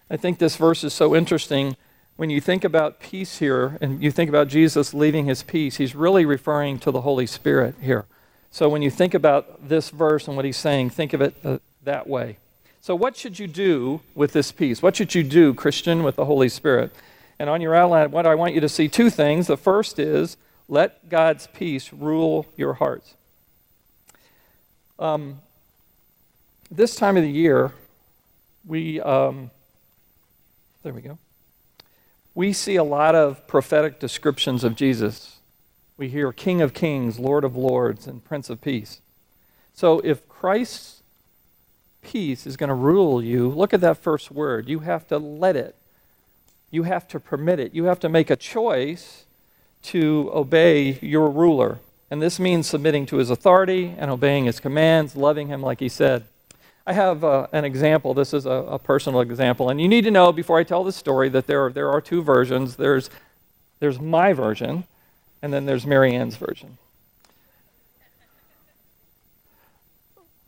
I 0.09 0.17
think 0.17 0.39
this 0.39 0.55
verse 0.55 0.83
is 0.83 0.93
so 0.93 1.15
interesting. 1.15 1.75
When 2.15 2.29
you 2.29 2.39
think 2.39 2.63
about 2.63 2.99
peace 2.99 3.39
here 3.39 3.77
and 3.81 4.03
you 4.03 4.11
think 4.11 4.29
about 4.29 4.47
Jesus 4.47 4.93
leaving 4.93 5.25
his 5.25 5.41
peace, 5.41 5.77
he's 5.77 5.95
really 5.95 6.25
referring 6.25 6.77
to 6.79 6.91
the 6.91 7.01
Holy 7.01 7.25
Spirit 7.25 7.75
here. 7.81 8.05
So 8.51 8.69
when 8.69 8.83
you 8.83 8.91
think 8.91 9.15
about 9.15 9.67
this 9.67 9.89
verse 9.89 10.27
and 10.27 10.35
what 10.35 10.45
he's 10.45 10.57
saying, 10.57 10.91
think 10.91 11.13
of 11.13 11.21
it 11.21 11.33
uh, 11.43 11.57
that 11.83 12.07
way. 12.07 12.37
So, 12.81 12.95
what 12.95 13.15
should 13.15 13.39
you 13.39 13.47
do 13.47 14.01
with 14.13 14.33
this 14.33 14.51
peace? 14.51 14.81
What 14.81 14.97
should 14.97 15.15
you 15.15 15.23
do, 15.23 15.53
Christian, 15.53 16.03
with 16.03 16.17
the 16.17 16.25
Holy 16.25 16.49
Spirit? 16.49 16.91
And 17.39 17.49
on 17.49 17.61
your 17.61 17.73
outline, 17.73 18.11
what 18.11 18.27
I 18.27 18.35
want 18.35 18.53
you 18.53 18.61
to 18.61 18.69
see 18.69 18.89
two 18.89 19.09
things. 19.09 19.47
The 19.47 19.57
first 19.57 19.97
is 19.99 20.37
let 20.67 21.09
God's 21.09 21.47
peace 21.47 21.91
rule 21.91 22.45
your 22.55 22.73
hearts. 22.73 23.15
Um, 24.99 25.41
this 26.71 26.95
time 26.95 27.17
of 27.17 27.23
the 27.23 27.29
year, 27.29 27.71
we, 28.65 29.01
um, 29.01 29.51
there 30.83 30.93
we 30.93 31.01
go. 31.01 31.17
We 32.35 32.53
see 32.53 32.75
a 32.77 32.83
lot 32.83 33.13
of 33.13 33.47
prophetic 33.47 33.99
descriptions 33.99 34.63
of 34.63 34.75
Jesus. 34.75 35.37
We 35.97 36.09
hear 36.09 36.31
King 36.31 36.61
of 36.61 36.73
Kings, 36.73 37.19
Lord 37.19 37.43
of 37.43 37.55
Lords, 37.55 38.07
and 38.07 38.23
Prince 38.23 38.49
of 38.49 38.61
Peace. 38.61 39.01
So 39.73 39.99
if 39.99 40.27
Christ's 40.27 41.03
peace 42.01 42.45
is 42.47 42.57
going 42.57 42.69
to 42.69 42.75
rule 42.75 43.21
you, 43.21 43.49
look 43.49 43.73
at 43.73 43.81
that 43.81 43.97
first 43.97 44.31
word. 44.31 44.67
You 44.67 44.79
have 44.79 45.07
to 45.09 45.17
let 45.17 45.55
it, 45.55 45.75
you 46.71 46.83
have 46.83 47.07
to 47.09 47.19
permit 47.19 47.59
it, 47.59 47.73
you 47.73 47.85
have 47.85 47.99
to 48.01 48.09
make 48.09 48.29
a 48.29 48.35
choice 48.35 49.22
to 49.83 50.29
obey 50.33 50.97
your 51.01 51.29
ruler. 51.29 51.79
And 52.09 52.21
this 52.21 52.39
means 52.39 52.67
submitting 52.67 53.05
to 53.07 53.17
his 53.17 53.29
authority 53.29 53.95
and 53.97 54.11
obeying 54.11 54.45
his 54.45 54.59
commands, 54.59 55.15
loving 55.15 55.47
him 55.47 55.61
like 55.61 55.79
he 55.79 55.89
said. 55.89 56.25
I 56.85 56.93
have 56.93 57.23
uh, 57.23 57.47
an 57.53 57.63
example. 57.63 58.13
This 58.13 58.33
is 58.33 58.45
a, 58.45 58.51
a, 58.51 58.79
personal 58.79 59.21
example. 59.21 59.69
And 59.69 59.79
you 59.79 59.87
need 59.87 60.03
to 60.03 60.11
know 60.11 60.33
before 60.33 60.59
I 60.59 60.63
tell 60.63 60.83
the 60.83 60.91
story 60.91 61.29
that 61.29 61.47
there 61.47 61.65
are, 61.65 61.71
there 61.71 61.89
are 61.89 62.01
two 62.01 62.21
versions 62.21 62.75
there's, 62.75 63.09
there's 63.79 63.99
my 63.99 64.33
version, 64.33 64.83
and 65.41 65.53
then 65.53 65.65
there's 65.65 65.85
Marianne's 65.85 66.35
version. 66.35 66.77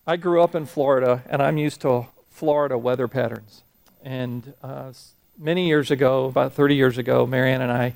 I 0.05 0.17
grew 0.17 0.41
up 0.41 0.55
in 0.55 0.65
Florida, 0.65 1.23
and 1.29 1.41
I'm 1.41 1.57
used 1.57 1.81
to 1.81 2.07
Florida 2.29 2.77
weather 2.77 3.07
patterns. 3.07 3.63
And 4.03 4.53
uh, 4.61 4.91
many 5.39 5.67
years 5.67 5.89
ago, 5.89 6.25
about 6.25 6.53
30 6.53 6.75
years 6.75 6.97
ago, 6.97 7.25
Marianne 7.25 7.61
and 7.61 7.71
I 7.71 7.95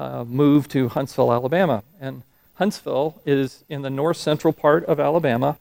uh, 0.00 0.24
moved 0.24 0.70
to 0.70 0.88
Huntsville, 0.88 1.30
Alabama. 1.30 1.82
And 2.00 2.22
Huntsville 2.54 3.20
is 3.26 3.64
in 3.68 3.82
the 3.82 3.90
north 3.90 4.16
central 4.16 4.52
part 4.52 4.84
of 4.86 4.98
Alabama, 4.98 5.58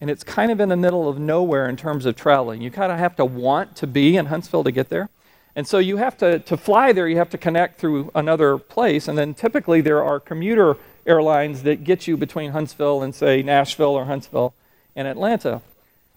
and 0.00 0.10
it's 0.10 0.24
kind 0.24 0.50
of 0.50 0.60
in 0.60 0.68
the 0.68 0.76
middle 0.76 1.08
of 1.08 1.20
nowhere 1.20 1.68
in 1.68 1.76
terms 1.76 2.04
of 2.04 2.16
traveling. 2.16 2.60
You 2.60 2.70
kind 2.70 2.90
of 2.90 2.98
have 2.98 3.14
to 3.16 3.24
want 3.24 3.76
to 3.76 3.86
be 3.86 4.16
in 4.16 4.26
Huntsville 4.26 4.64
to 4.64 4.72
get 4.72 4.88
there. 4.88 5.08
And 5.54 5.66
so 5.66 5.78
you 5.78 5.98
have 5.98 6.18
to, 6.18 6.40
to 6.40 6.56
fly 6.56 6.92
there, 6.92 7.08
you 7.08 7.16
have 7.16 7.30
to 7.30 7.38
connect 7.38 7.80
through 7.80 8.10
another 8.14 8.58
place. 8.58 9.08
And 9.08 9.16
then 9.16 9.34
typically 9.34 9.80
there 9.80 10.02
are 10.04 10.18
commuter 10.20 10.76
airlines 11.06 11.62
that 11.62 11.84
get 11.84 12.08
you 12.08 12.16
between 12.16 12.50
Huntsville 12.50 13.02
and, 13.02 13.14
say, 13.14 13.42
Nashville 13.42 13.94
or 13.94 14.06
Huntsville 14.06 14.52
and 14.96 15.06
Atlanta. 15.06 15.62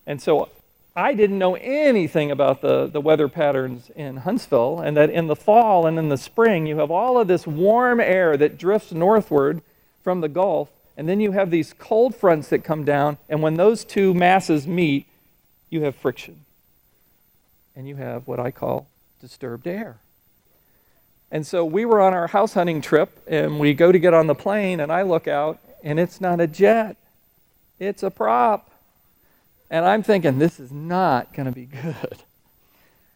And 0.08 0.20
so 0.22 0.50
I 0.96 1.14
didn't 1.14 1.38
know 1.38 1.56
anything 1.56 2.32
about 2.32 2.62
the, 2.62 2.88
the 2.88 3.02
weather 3.02 3.28
patterns 3.28 3.90
in 3.96 4.18
Huntsville, 4.18 4.80
and 4.80 4.98
that 4.98 5.10
in 5.10 5.28
the 5.28 5.36
fall 5.36 5.86
and 5.86 5.98
in 5.98 6.10
the 6.10 6.18
spring, 6.18 6.66
you 6.66 6.78
have 6.78 6.92
all 6.92 7.20
of 7.20 7.28
this 7.28 7.46
warm 7.48 8.00
air 8.00 8.36
that 8.38 8.58
drifts 8.58 8.92
northward 8.92 9.62
from 10.04 10.22
the 10.22 10.28
Gulf, 10.28 10.70
and 10.98 11.08
then 11.08 11.20
you 11.20 11.32
have 11.32 11.52
these 11.52 11.74
cold 11.78 12.16
fronts 12.16 12.50
that 12.50 12.64
come 12.64 12.84
down, 12.84 13.18
and 13.30 13.42
when 13.42 13.56
those 13.56 13.86
two 13.86 14.14
masses 14.14 14.68
meet, 14.68 15.06
you 15.70 15.84
have 15.84 15.96
friction. 15.96 16.42
And 17.76 17.88
you 17.88 17.96
have 17.96 18.28
what 18.28 18.40
I 18.40 18.52
call 18.52 18.88
disturbed 19.22 19.68
air. 19.68 19.98
And 21.32 21.46
so 21.46 21.64
we 21.64 21.86
were 21.86 22.02
on 22.02 22.14
our 22.14 22.28
house 22.28 22.54
hunting 22.54 22.82
trip, 22.82 23.22
and 23.28 23.60
we 23.60 23.74
go 23.74 23.92
to 23.92 24.00
get 24.00 24.14
on 24.14 24.28
the 24.28 24.36
plane, 24.36 24.80
and 24.80 24.92
I 24.92 25.04
look 25.04 25.28
out, 25.28 25.60
and 25.84 26.00
it's 26.00 26.20
not 26.20 26.42
a 26.42 26.48
jet, 26.48 26.98
it's 27.80 28.04
a 28.04 28.10
prop. 28.10 28.70
And 29.70 29.86
I'm 29.86 30.04
thinking, 30.04 30.40
this 30.40 30.60
is 30.60 30.72
not 30.72 31.34
going 31.34 31.46
to 31.46 31.52
be 31.52 31.66
good. 31.66 32.24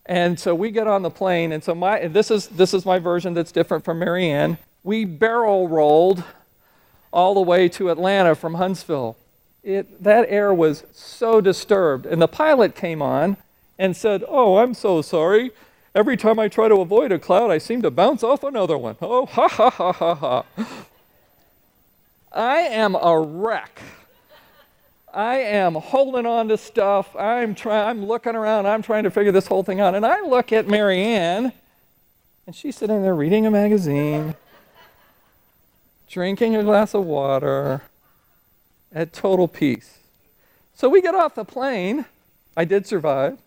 And 0.05 0.39
so 0.39 0.53
we 0.53 0.71
get 0.71 0.85
on 0.85 1.01
the 1.01 1.09
plane, 1.09 1.53
and 1.53 1.63
so 1.63 1.73
my 1.73 2.07
this 2.07 2.29
is 2.29 2.47
this 2.47 2.73
is 2.73 2.85
my 2.85 2.99
version 2.99 3.33
that's 3.33 3.53
different 3.53 3.85
from 3.85 3.99
Marianne. 3.99 4.57
We 4.83 5.05
barrel 5.05 5.69
rolled 5.69 6.25
all 7.13 7.35
the 7.35 7.41
way 7.41 7.69
to 7.69 7.89
Atlanta 7.89 8.35
from 8.35 8.55
Huntsville. 8.55 9.15
It, 9.63 10.03
that 10.03 10.25
air 10.27 10.53
was 10.53 10.83
so 10.91 11.39
disturbed. 11.39 12.05
And 12.05 12.21
the 12.21 12.27
pilot 12.27 12.75
came 12.75 13.01
on 13.01 13.37
and 13.79 13.95
said, 13.95 14.23
Oh, 14.27 14.57
I'm 14.57 14.73
so 14.73 15.01
sorry. 15.01 15.51
Every 15.95 16.17
time 16.17 16.39
I 16.39 16.47
try 16.47 16.67
to 16.67 16.81
avoid 16.81 17.11
a 17.11 17.19
cloud, 17.19 17.51
I 17.51 17.59
seem 17.59 17.81
to 17.83 17.91
bounce 17.91 18.23
off 18.23 18.43
another 18.43 18.77
one. 18.77 18.97
Oh, 19.01 19.25
ha 19.27 19.47
ha 19.47 19.69
ha 19.69 19.93
ha 19.93 20.15
ha. 20.15 20.45
I 22.33 22.57
am 22.57 22.95
a 22.95 23.19
wreck. 23.19 23.79
I 25.13 25.35
am 25.37 25.75
holding 25.75 26.25
on 26.25 26.47
to 26.47 26.57
stuff. 26.57 27.15
I'm 27.15 27.53
trying. 27.53 27.87
I'm 27.87 28.05
looking 28.05 28.35
around. 28.35 28.65
I'm 28.65 28.81
trying 28.81 29.03
to 29.03 29.11
figure 29.11 29.31
this 29.31 29.45
whole 29.45 29.61
thing 29.61 29.79
out. 29.79 29.93
And 29.93 30.05
I 30.05 30.21
look 30.21 30.51
at 30.51 30.67
Marianne, 30.67 31.53
and 32.47 32.55
she's 32.55 32.75
sitting 32.75 33.03
there 33.03 33.13
reading 33.13 33.45
a 33.45 33.51
magazine, 33.51 34.33
drinking 36.09 36.55
a 36.55 36.63
glass 36.63 36.95
of 36.95 37.05
water, 37.05 37.83
at 38.91 39.13
total 39.13 39.47
peace. 39.47 39.99
So 40.73 40.89
we 40.89 40.99
get 40.99 41.13
off 41.13 41.35
the 41.35 41.45
plane. 41.45 42.05
I 42.57 42.65
did 42.65 42.87
survive. 42.87 43.37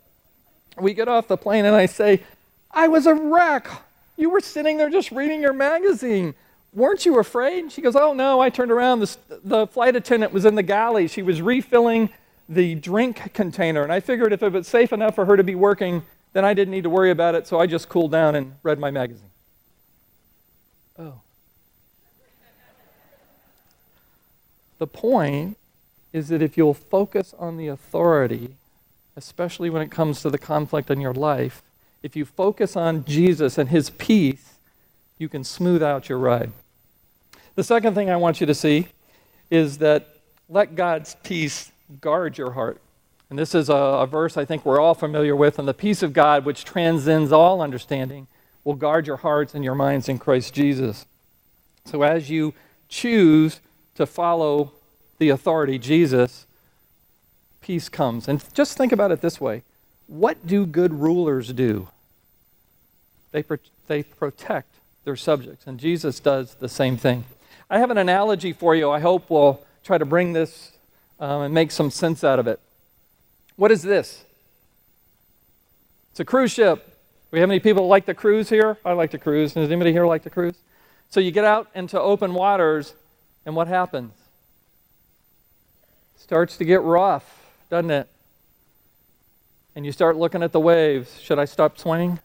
We 0.80 0.94
get 0.94 1.08
off 1.08 1.26
the 1.26 1.36
plane, 1.36 1.64
and 1.64 1.74
I 1.74 1.86
say, 1.86 2.22
"I 2.70 2.86
was 2.86 3.06
a 3.06 3.14
wreck. 3.14 3.68
You 4.16 4.30
were 4.30 4.40
sitting 4.40 4.76
there 4.76 4.88
just 4.88 5.10
reading 5.10 5.40
your 5.40 5.52
magazine." 5.52 6.34
Weren't 6.72 7.06
you 7.06 7.18
afraid? 7.18 7.72
She 7.72 7.80
goes, 7.80 7.96
Oh, 7.96 8.12
no. 8.12 8.40
I 8.40 8.50
turned 8.50 8.70
around. 8.70 9.00
The, 9.00 9.16
the 9.44 9.66
flight 9.66 9.96
attendant 9.96 10.32
was 10.32 10.44
in 10.44 10.54
the 10.54 10.62
galley. 10.62 11.08
She 11.08 11.22
was 11.22 11.40
refilling 11.40 12.10
the 12.48 12.74
drink 12.74 13.32
container. 13.32 13.82
And 13.82 13.92
I 13.92 14.00
figured 14.00 14.32
if 14.32 14.42
it 14.42 14.52
was 14.52 14.68
safe 14.68 14.92
enough 14.92 15.14
for 15.14 15.24
her 15.24 15.36
to 15.36 15.44
be 15.44 15.54
working, 15.54 16.02
then 16.32 16.44
I 16.44 16.54
didn't 16.54 16.72
need 16.72 16.84
to 16.84 16.90
worry 16.90 17.10
about 17.10 17.34
it. 17.34 17.46
So 17.46 17.58
I 17.58 17.66
just 17.66 17.88
cooled 17.88 18.12
down 18.12 18.34
and 18.34 18.54
read 18.62 18.78
my 18.78 18.90
magazine. 18.90 19.30
Oh. 20.98 21.20
the 24.78 24.86
point 24.86 25.56
is 26.12 26.28
that 26.28 26.42
if 26.42 26.56
you'll 26.56 26.74
focus 26.74 27.34
on 27.38 27.56
the 27.56 27.68
authority, 27.68 28.56
especially 29.16 29.70
when 29.70 29.82
it 29.82 29.90
comes 29.90 30.22
to 30.22 30.30
the 30.30 30.38
conflict 30.38 30.90
in 30.90 31.00
your 31.00 31.14
life, 31.14 31.62
if 32.02 32.14
you 32.14 32.24
focus 32.24 32.76
on 32.76 33.04
Jesus 33.04 33.58
and 33.58 33.70
his 33.70 33.90
peace, 33.90 34.55
you 35.18 35.28
can 35.28 35.44
smooth 35.44 35.82
out 35.82 36.08
your 36.08 36.18
ride. 36.18 36.52
The 37.54 37.64
second 37.64 37.94
thing 37.94 38.10
I 38.10 38.16
want 38.16 38.40
you 38.40 38.46
to 38.46 38.54
see 38.54 38.88
is 39.50 39.78
that 39.78 40.08
let 40.48 40.74
God's 40.74 41.16
peace 41.22 41.72
guard 42.00 42.36
your 42.36 42.52
heart. 42.52 42.80
And 43.30 43.38
this 43.38 43.54
is 43.54 43.68
a, 43.68 43.74
a, 43.74 44.06
verse 44.06 44.36
I 44.36 44.44
think 44.44 44.64
we're 44.64 44.80
all 44.80 44.94
familiar 44.94 45.34
with. 45.34 45.58
And 45.58 45.66
the 45.66 45.74
peace 45.74 46.02
of 46.02 46.12
God, 46.12 46.44
which 46.44 46.64
transcends 46.64 47.32
all 47.32 47.60
understanding, 47.60 48.28
will 48.62 48.74
guard 48.74 49.06
your 49.06 49.16
hearts 49.16 49.54
and 49.54 49.64
your 49.64 49.74
minds 49.74 50.08
in 50.08 50.18
Christ 50.18 50.54
Jesus. 50.54 51.06
So 51.84 52.02
as 52.02 52.30
you 52.30 52.54
choose 52.88 53.60
to 53.94 54.06
follow 54.06 54.72
the 55.18 55.30
authority, 55.30 55.78
Jesus, 55.78 56.46
peace 57.60 57.88
comes. 57.88 58.28
And 58.28 58.44
just 58.54 58.76
think 58.76 58.92
about 58.92 59.10
it 59.10 59.20
this 59.20 59.40
way 59.40 59.62
what 60.06 60.46
do 60.46 60.66
good 60.66 60.92
rulers 60.92 61.52
do? 61.52 61.88
They, 63.32 63.42
pro- 63.42 63.58
they 63.88 64.04
protect 64.04 64.72
their 65.06 65.16
subjects. 65.16 65.66
And 65.66 65.78
Jesus 65.78 66.20
does 66.20 66.56
the 66.56 66.68
same 66.68 66.96
thing. 66.96 67.24
I 67.70 67.78
have 67.78 67.90
an 67.90 67.96
analogy 67.96 68.52
for 68.52 68.74
you. 68.74 68.90
I 68.90 68.98
hope 68.98 69.30
we'll 69.30 69.62
try 69.84 69.96
to 69.96 70.04
bring 70.04 70.32
this 70.32 70.72
um, 71.20 71.42
and 71.42 71.54
make 71.54 71.70
some 71.70 71.90
sense 71.90 72.24
out 72.24 72.40
of 72.40 72.48
it. 72.48 72.60
What 73.54 73.70
is 73.70 73.82
this? 73.82 74.24
It's 76.10 76.18
a 76.18 76.24
cruise 76.24 76.50
ship. 76.50 76.98
We 77.30 77.38
have 77.38 77.48
any 77.48 77.60
people 77.60 77.86
like 77.86 78.06
to 78.06 78.14
cruise 78.14 78.48
here? 78.48 78.78
I 78.84 78.92
like 78.92 79.12
to 79.12 79.18
cruise. 79.18 79.54
Does 79.54 79.70
anybody 79.70 79.92
here 79.92 80.06
like 80.06 80.24
to 80.24 80.30
cruise? 80.30 80.56
So 81.08 81.20
you 81.20 81.30
get 81.30 81.44
out 81.44 81.68
into 81.74 82.00
open 82.00 82.34
waters, 82.34 82.94
and 83.44 83.54
what 83.54 83.68
happens? 83.68 84.12
It 86.16 86.20
Starts 86.20 86.56
to 86.56 86.64
get 86.64 86.82
rough, 86.82 87.46
doesn't 87.70 87.90
it? 87.90 88.08
And 89.76 89.86
you 89.86 89.92
start 89.92 90.16
looking 90.16 90.42
at 90.42 90.50
the 90.50 90.60
waves. 90.60 91.20
Should 91.20 91.38
I 91.38 91.44
stop 91.44 91.78
swimming? 91.78 92.18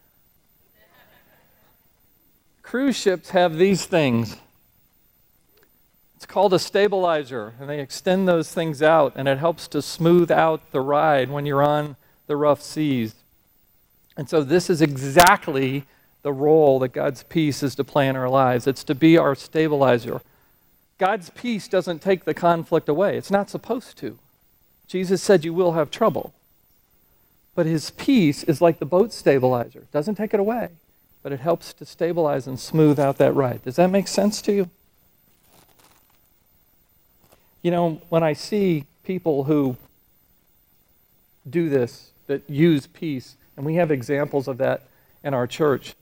Cruise 2.72 2.96
ships 2.96 3.32
have 3.32 3.58
these 3.58 3.86
things. 3.86 4.38
It's 6.16 6.26
called 6.26 6.54
a 6.54 6.58
stabilizer, 6.58 7.54
and 7.60 7.70
they 7.70 7.82
extend 7.82 8.30
those 8.30 8.54
things 8.54 8.82
out, 8.82 9.12
and 9.18 9.28
it 9.28 9.40
helps 9.40 9.68
to 9.68 9.82
smooth 9.82 10.32
out 10.32 10.72
the 10.72 10.80
ride 10.80 11.30
when 11.30 11.46
you're 11.46 11.62
on 11.62 11.98
the 12.28 12.38
rough 12.38 12.62
seas. 12.62 13.14
And 14.16 14.30
so, 14.30 14.42
this 14.42 14.70
is 14.70 14.82
exactly 14.82 15.84
the 16.22 16.32
role 16.32 16.80
that 16.80 16.94
God's 16.94 17.24
peace 17.24 17.62
is 17.62 17.76
to 17.76 17.84
play 17.84 18.08
in 18.08 18.16
our 18.16 18.30
lives 18.30 18.66
it's 18.66 18.86
to 18.86 18.96
be 18.96 19.18
our 19.18 19.36
stabilizer. 19.36 20.22
God's 20.98 21.30
peace 21.30 21.68
doesn't 21.68 22.02
take 22.02 22.24
the 22.24 22.34
conflict 22.34 22.88
away, 22.88 23.18
it's 23.18 23.30
not 23.30 23.50
supposed 23.50 23.98
to. 23.98 24.18
Jesus 24.88 25.22
said, 25.22 25.44
You 25.44 25.54
will 25.54 25.74
have 25.74 25.92
trouble. 25.92 26.34
But 27.54 27.66
his 27.66 27.92
peace 27.92 28.46
is 28.46 28.62
like 28.62 28.80
the 28.80 28.86
boat 28.86 29.12
stabilizer. 29.12 29.80
It 29.80 29.92
doesn't 29.92 30.16
take 30.16 30.34
it 30.34 30.40
away, 30.40 30.70
but 31.24 31.32
it 31.32 31.40
helps 31.40 31.74
to 31.74 31.86
stabilize 31.86 32.48
and 32.48 32.60
smooth 32.60 33.00
out 33.00 33.18
that 33.18 33.34
ride. 33.34 33.64
Does 33.64 33.76
that 33.76 33.90
make 33.90 34.08
sense 34.08 34.42
to 34.44 34.52
you? 34.52 34.70
You 37.62 37.72
know, 37.72 38.02
when 38.10 38.24
I 38.24 38.34
see 38.34 38.86
people 39.04 39.44
who 39.44 39.78
do 41.50 41.70
this, 41.70 42.12
that 42.28 42.50
use 42.50 42.88
peace, 42.88 43.36
and 43.56 43.66
we 43.66 43.76
have 43.76 43.92
examples 43.92 44.48
of 44.48 44.58
that 44.58 44.84
in 45.24 45.34
our 45.34 45.48
church, 45.48 45.94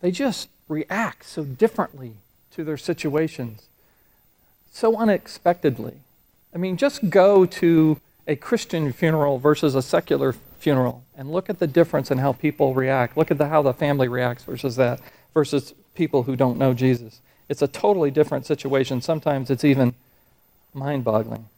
they 0.00 0.10
just 0.10 0.48
react 0.68 1.24
so 1.24 1.44
differently 1.44 2.12
to 2.52 2.64
their 2.64 2.76
situations, 2.76 3.66
so 4.70 4.96
unexpectedly. 4.96 5.94
I 6.54 6.58
mean, 6.58 6.76
just 6.76 7.10
go 7.10 7.44
to 7.46 8.00
a 8.26 8.36
Christian 8.36 8.92
funeral 8.92 9.38
versus 9.38 9.74
a 9.74 9.82
secular 9.82 10.34
funeral 10.60 11.04
and 11.16 11.32
look 11.32 11.50
at 11.50 11.58
the 11.58 11.66
difference 11.66 12.10
in 12.10 12.18
how 12.18 12.32
people 12.32 12.74
react. 12.74 13.16
Look 13.16 13.30
at 13.30 13.38
the, 13.38 13.48
how 13.48 13.62
the 13.62 13.72
family 13.72 14.08
reacts 14.08 14.44
versus 14.44 14.76
that, 14.76 15.00
versus 15.34 15.74
people 15.94 16.24
who 16.24 16.36
don't 16.36 16.58
know 16.58 16.74
Jesus. 16.74 17.20
It's 17.48 17.62
a 17.62 17.68
totally 17.68 18.10
different 18.10 18.46
situation. 18.46 19.00
Sometimes 19.00 19.50
it's 19.50 19.64
even 19.64 19.94
mind 20.72 21.04
boggling. 21.04 21.48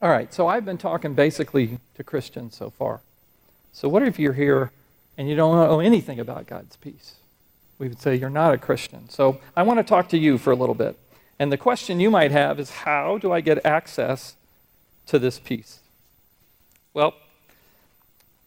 All 0.00 0.10
right, 0.10 0.32
so 0.32 0.46
I've 0.46 0.64
been 0.64 0.78
talking 0.78 1.14
basically 1.14 1.78
to 1.96 2.04
Christians 2.04 2.56
so 2.56 2.70
far. 2.70 3.00
So, 3.72 3.88
what 3.88 4.02
if 4.02 4.18
you're 4.18 4.32
here 4.32 4.70
and 5.18 5.28
you 5.28 5.36
don't 5.36 5.56
know 5.56 5.80
anything 5.80 6.20
about 6.20 6.46
God's 6.46 6.76
peace? 6.76 7.16
We 7.78 7.88
would 7.88 8.00
say 8.00 8.16
you're 8.16 8.30
not 8.30 8.54
a 8.54 8.58
Christian. 8.58 9.08
So, 9.08 9.40
I 9.56 9.62
want 9.62 9.78
to 9.78 9.84
talk 9.84 10.08
to 10.10 10.18
you 10.18 10.38
for 10.38 10.50
a 10.50 10.56
little 10.56 10.74
bit. 10.74 10.98
And 11.38 11.52
the 11.52 11.58
question 11.58 12.00
you 12.00 12.10
might 12.10 12.30
have 12.30 12.58
is 12.58 12.70
how 12.70 13.18
do 13.18 13.32
I 13.32 13.40
get 13.40 13.64
access 13.64 14.36
to 15.06 15.18
this 15.18 15.38
peace? 15.38 15.80
Well, 16.94 17.14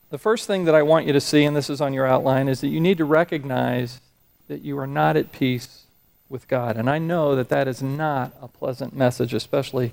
the 0.10 0.17
first 0.17 0.48
thing 0.48 0.65
that 0.65 0.76
I 0.76 0.82
want 0.82 1.06
you 1.06 1.13
to 1.13 1.22
see, 1.22 1.43
and 1.43 1.56
this 1.56 1.69
is 1.69 1.82
on 1.82 1.93
your 1.93 2.06
outline, 2.06 2.48
is 2.48 2.62
that 2.62 2.69
you 2.69 2.80
need 2.80 2.98
to 2.98 3.06
recognize 3.06 4.02
that 4.48 4.62
you 4.62 4.78
are 4.80 4.88
not 4.88 5.15
at 5.15 5.32
peace 5.32 5.84
with 6.30 6.48
God. 6.48 6.78
And 6.78 6.89
I 6.89 6.98
know 6.98 7.36
that 7.36 7.50
that 7.50 7.67
is 7.67 7.82
not 7.82 8.34
a 8.41 8.48
pleasant 8.48 8.95
message, 8.95 9.34
especially 9.34 9.91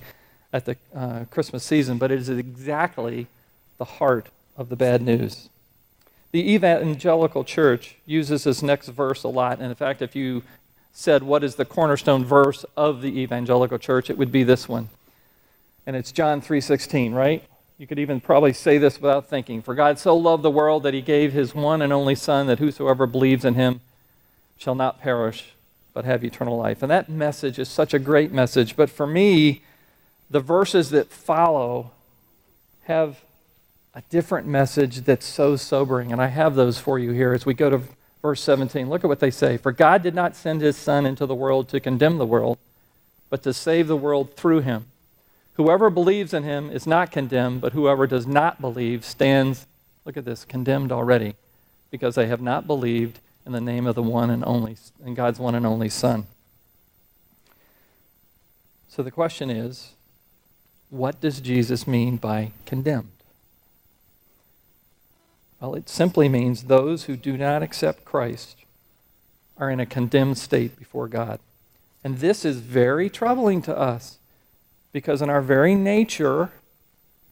at 0.53 0.65
the 0.65 0.77
uh, 0.95 1.25
Christmas 1.31 1.65
season, 1.65 1.99
but 1.99 2.11
it 2.11 2.19
is 2.19 2.29
exactly 2.29 3.27
the 3.79 3.85
heart 3.85 4.29
of 4.57 4.69
the 4.69 4.77
bad 4.77 5.03
news. 5.03 5.49
The 6.33 6.53
evangelical 6.53 7.45
church 7.45 7.97
uses 8.07 8.45
this 8.45 8.63
next 8.63 8.89
verse 8.89 9.23
a 9.23 9.29
lot. 9.29 9.59
And 9.59 9.69
in 9.69 9.75
fact, 9.75 10.03
if 10.03 10.17
you 10.17 10.43
said, 10.93 11.23
What 11.23 11.45
is 11.45 11.57
the 11.57 11.65
cornerstone 11.65 12.25
verse 12.25 12.65
of 12.77 13.03
the 13.03 13.21
evangelical 13.21 13.79
church? 13.79 14.11
it 14.11 14.19
would 14.19 14.33
be 14.33 14.45
this 14.45 14.69
one. 14.69 14.89
And 15.87 15.95
it's 15.95 16.11
John 16.11 16.41
3:16, 16.41 17.15
right? 17.15 17.45
You 17.79 17.87
could 17.87 17.99
even 17.99 18.21
probably 18.21 18.55
say 18.55 18.79
this 18.79 19.01
without 19.01 19.29
thinking. 19.29 19.61
For 19.61 19.75
God 19.75 19.99
so 19.99 20.17
loved 20.17 20.43
the 20.43 20.51
world 20.51 20.83
that 20.85 20.95
he 20.95 21.03
gave 21.03 21.33
his 21.33 21.55
one 21.55 21.83
and 21.83 21.93
only 21.93 22.15
Son, 22.15 22.47
that 22.47 22.59
whosoever 22.59 23.07
believes 23.07 23.45
in 23.45 23.55
him 23.55 23.81
shall 24.57 24.75
not 24.75 25.01
perish, 25.01 25.53
but 25.93 26.07
have 26.07 26.25
eternal 26.25 26.57
life. 26.57 26.83
And 26.83 26.91
that 26.91 27.11
message 27.11 27.59
is 27.59 27.69
such 27.69 27.93
a 27.93 27.99
great 27.99 28.33
message. 28.33 28.77
But 28.77 28.89
for 28.89 29.07
me, 29.07 29.63
the 30.31 30.41
verses 30.41 30.91
that 30.91 31.11
follow 31.11 31.91
have 32.85 33.21
a 33.95 34.03
different 34.09 34.47
message 34.47 35.03
that's 35.03 35.27
so 35.27 35.57
sobering. 35.57 36.13
And 36.13 36.21
I 36.21 36.29
have 36.29 36.55
those 36.55 36.79
for 36.79 36.99
you 36.99 37.13
here 37.13 37.35
as 37.35 37.45
we 37.45 37.53
go 37.53 37.69
to 37.69 37.83
verse 38.23 38.41
17. 38.41 38.89
Look 38.89 39.05
at 39.05 39.09
what 39.09 39.21
they 39.21 39.31
say. 39.31 39.59
For 39.59 39.73
God 39.73 40.03
did 40.03 40.15
not 40.15 40.35
send 40.35 40.63
his 40.63 40.77
Son 40.77 41.05
into 41.05 41.27
the 41.27 41.35
world 41.35 41.69
to 41.69 41.81
condemn 41.81 42.17
the 42.17 42.27
world, 42.27 42.57
but 43.29 43.43
to 43.43 43.53
save 43.53 43.87
the 43.87 43.97
world 43.97 44.35
through 44.35 44.61
him. 44.61 44.87
Whoever 45.57 45.89
believes 45.89 46.35
in 46.35 46.43
him 46.43 46.71
is 46.71 46.87
not 46.87 47.11
condemned, 47.11 47.63
but 47.63 47.73
whoever 47.73 48.07
does 48.07 48.27
not 48.27 48.61
believe 48.61 49.05
stands, 49.05 49.67
look 50.05 50.17
at 50.17 50.27
this, 50.27 50.45
condemned 50.45 50.93
already, 50.93 51.35
because 51.91 52.15
they 52.15 52.27
have 52.27 52.43
not 52.43 52.67
believed 52.67 53.21
in 53.47 53.53
the 53.53 53.61
name 53.61 53.87
of 53.87 53.95
the 53.95 54.03
one 54.03 54.29
and 54.29 54.45
only, 54.45 54.77
in 55.05 55.15
God's 55.15 55.39
one 55.39 55.55
and 55.55 55.65
only 55.65 55.89
Son. 55.89 56.27
So 58.89 59.03
the 59.03 59.11
question 59.11 59.49
is, 59.49 59.93
what 60.91 61.21
does 61.23 61.41
Jesus 61.41 61.87
mean 61.87 62.17
by 62.17 62.53
condemned? 62.67 63.13
Well, 65.59 65.75
it 65.75 65.89
simply 65.89 66.29
means 66.29 66.65
those 66.65 67.05
who 67.05 67.17
do 67.17 67.39
not 67.39 67.63
accept 67.63 68.05
Christ 68.05 68.59
are 69.57 69.71
in 69.71 69.81
a 69.81 69.87
condemned 69.87 70.37
state 70.37 70.79
before 70.79 71.09
God. 71.09 71.41
And 72.05 72.19
this 72.19 72.45
is 72.45 72.59
very 72.59 73.09
troubling 73.09 73.63
to 73.63 73.77
us 73.77 74.19
because, 74.97 75.21
in 75.21 75.29
our 75.29 75.43
very 75.43 75.75
nature, 75.75 76.51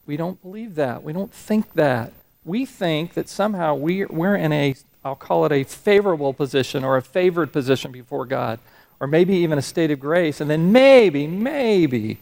we 0.05 0.17
don't 0.17 0.39
believe 0.43 0.75
that. 0.75 1.01
We 1.01 1.13
don't 1.13 1.33
think 1.33 1.73
that. 1.73 2.13
We 2.43 2.63
think 2.63 3.15
that 3.15 3.27
somehow 3.27 3.73
we, 3.73 4.05
we're 4.05 4.35
in 4.35 4.51
a 4.51 4.75
I'll 5.03 5.15
call 5.15 5.45
it 5.45 5.51
a 5.51 5.63
favorable 5.63 6.31
position 6.31 6.83
or 6.83 6.95
a 6.95 7.01
favored 7.01 7.51
position 7.51 7.91
before 7.91 8.27
God, 8.27 8.59
or 8.99 9.07
maybe 9.07 9.33
even 9.37 9.57
a 9.57 9.63
state 9.63 9.89
of 9.89 9.99
grace, 9.99 10.39
and 10.39 10.47
then 10.47 10.71
maybe, 10.71 11.25
maybe 11.25 12.19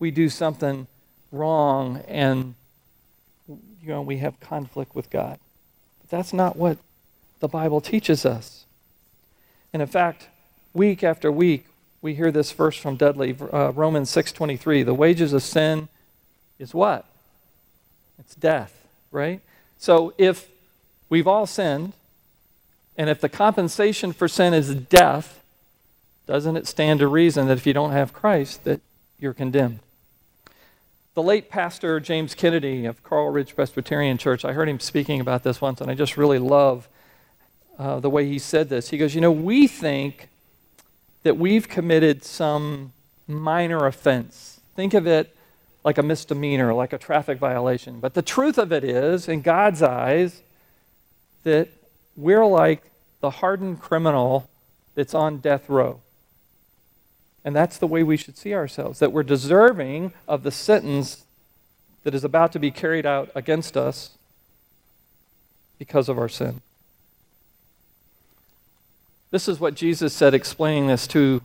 we 0.00 0.10
do 0.10 0.28
something 0.28 0.88
wrong 1.30 2.02
and 2.08 2.56
you 3.46 3.86
know 3.86 4.02
we 4.02 4.16
have 4.16 4.40
conflict 4.40 4.92
with 4.96 5.08
God. 5.08 5.38
But 6.00 6.10
that's 6.10 6.32
not 6.32 6.56
what 6.56 6.78
the 7.38 7.46
Bible 7.46 7.80
teaches 7.80 8.26
us. 8.26 8.64
And 9.72 9.80
in 9.80 9.88
fact, 9.88 10.26
week 10.74 11.04
after 11.04 11.30
week, 11.30 11.66
we 12.02 12.14
hear 12.14 12.30
this 12.30 12.52
verse 12.52 12.76
from 12.76 12.96
Dudley, 12.96 13.36
uh, 13.52 13.72
Romans 13.72 14.10
6:23. 14.10 14.82
The 14.82 14.94
wages 14.94 15.32
of 15.32 15.42
sin 15.42 15.88
is 16.58 16.74
what? 16.74 17.04
It's 18.18 18.34
death, 18.34 18.86
right? 19.10 19.40
So 19.78 20.14
if 20.16 20.48
we've 21.08 21.26
all 21.26 21.46
sinned, 21.46 21.92
and 22.96 23.10
if 23.10 23.20
the 23.20 23.28
compensation 23.28 24.12
for 24.12 24.28
sin 24.28 24.54
is 24.54 24.74
death, 24.74 25.40
doesn't 26.26 26.56
it 26.56 26.66
stand 26.66 27.00
to 27.00 27.08
reason 27.08 27.48
that 27.48 27.58
if 27.58 27.66
you 27.66 27.72
don't 27.72 27.92
have 27.92 28.12
Christ, 28.12 28.64
that 28.64 28.80
you're 29.18 29.34
condemned? 29.34 29.80
The 31.14 31.22
late 31.22 31.50
pastor 31.50 32.00
James 32.00 32.34
Kennedy 32.34 32.86
of 32.86 33.02
Coral 33.02 33.30
Ridge 33.30 33.54
Presbyterian 33.54 34.16
Church, 34.16 34.44
I 34.44 34.52
heard 34.52 34.68
him 34.68 34.80
speaking 34.80 35.20
about 35.20 35.42
this 35.42 35.60
once, 35.60 35.80
and 35.80 35.90
I 35.90 35.94
just 35.94 36.16
really 36.16 36.38
love 36.38 36.88
uh, 37.78 38.00
the 38.00 38.08
way 38.08 38.26
he 38.26 38.38
said 38.38 38.68
this. 38.68 38.90
He 38.90 38.96
goes, 38.96 39.14
You 39.14 39.20
know, 39.20 39.32
we 39.32 39.66
think 39.66 40.29
that 41.22 41.36
we've 41.36 41.68
committed 41.68 42.24
some 42.24 42.92
minor 43.26 43.86
offense. 43.86 44.60
Think 44.74 44.94
of 44.94 45.06
it 45.06 45.34
like 45.84 45.98
a 45.98 46.02
misdemeanor, 46.02 46.74
like 46.74 46.92
a 46.92 46.98
traffic 46.98 47.38
violation. 47.38 48.00
But 48.00 48.14
the 48.14 48.22
truth 48.22 48.58
of 48.58 48.72
it 48.72 48.84
is, 48.84 49.28
in 49.28 49.40
God's 49.42 49.82
eyes, 49.82 50.42
that 51.44 51.68
we're 52.16 52.44
like 52.44 52.82
the 53.20 53.30
hardened 53.30 53.80
criminal 53.80 54.48
that's 54.94 55.14
on 55.14 55.38
death 55.38 55.68
row. 55.68 56.00
And 57.44 57.56
that's 57.56 57.78
the 57.78 57.86
way 57.86 58.02
we 58.02 58.18
should 58.18 58.36
see 58.36 58.54
ourselves 58.54 58.98
that 58.98 59.12
we're 59.12 59.22
deserving 59.22 60.12
of 60.28 60.42
the 60.42 60.50
sentence 60.50 61.24
that 62.04 62.14
is 62.14 62.24
about 62.24 62.52
to 62.52 62.58
be 62.58 62.70
carried 62.70 63.06
out 63.06 63.30
against 63.34 63.76
us 63.76 64.10
because 65.78 66.08
of 66.08 66.18
our 66.18 66.28
sin. 66.28 66.60
This 69.30 69.48
is 69.48 69.60
what 69.60 69.74
Jesus 69.74 70.12
said, 70.12 70.34
explaining 70.34 70.88
this 70.88 71.06
to 71.08 71.40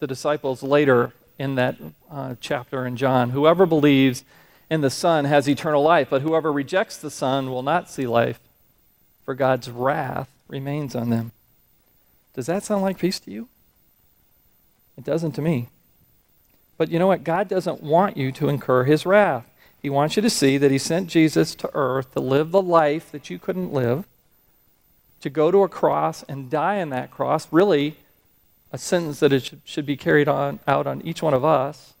the 0.00 0.06
disciples 0.06 0.62
later 0.62 1.12
in 1.38 1.54
that 1.54 1.76
uh, 2.10 2.34
chapter 2.40 2.84
in 2.86 2.96
John. 2.96 3.30
Whoever 3.30 3.66
believes 3.66 4.24
in 4.68 4.80
the 4.80 4.90
Son 4.90 5.24
has 5.24 5.48
eternal 5.48 5.82
life, 5.82 6.08
but 6.10 6.22
whoever 6.22 6.52
rejects 6.52 6.96
the 6.96 7.10
Son 7.10 7.50
will 7.50 7.62
not 7.62 7.88
see 7.88 8.06
life, 8.06 8.40
for 9.24 9.34
God's 9.34 9.70
wrath 9.70 10.28
remains 10.48 10.94
on 10.94 11.10
them. 11.10 11.32
Does 12.34 12.46
that 12.46 12.64
sound 12.64 12.82
like 12.82 12.98
peace 12.98 13.20
to 13.20 13.30
you? 13.30 13.48
It 14.98 15.04
doesn't 15.04 15.32
to 15.32 15.42
me. 15.42 15.68
But 16.76 16.90
you 16.90 16.98
know 16.98 17.06
what? 17.06 17.24
God 17.24 17.48
doesn't 17.48 17.82
want 17.82 18.16
you 18.16 18.32
to 18.32 18.48
incur 18.48 18.84
his 18.84 19.06
wrath. 19.06 19.46
He 19.80 19.90
wants 19.90 20.16
you 20.16 20.22
to 20.22 20.30
see 20.30 20.58
that 20.58 20.70
he 20.70 20.78
sent 20.78 21.08
Jesus 21.08 21.54
to 21.56 21.70
earth 21.74 22.12
to 22.12 22.20
live 22.20 22.50
the 22.50 22.62
life 22.62 23.10
that 23.12 23.30
you 23.30 23.38
couldn't 23.38 23.72
live, 23.72 24.06
to 25.20 25.30
go 25.30 25.50
to 25.50 25.62
a 25.62 25.68
cross 25.68 26.22
and 26.24 26.50
die 26.50 26.80
on 26.80 26.90
that 26.90 27.10
cross, 27.10 27.46
really 27.50 27.96
a 28.72 28.78
sentence 28.78 29.20
that 29.20 29.32
it 29.32 29.44
should, 29.44 29.60
should 29.64 29.86
be 29.86 29.96
carried 29.96 30.28
on, 30.28 30.60
out 30.66 30.86
on 30.86 31.02
each 31.02 31.22
one 31.22 31.34
of 31.34 31.44
us. 31.44 31.94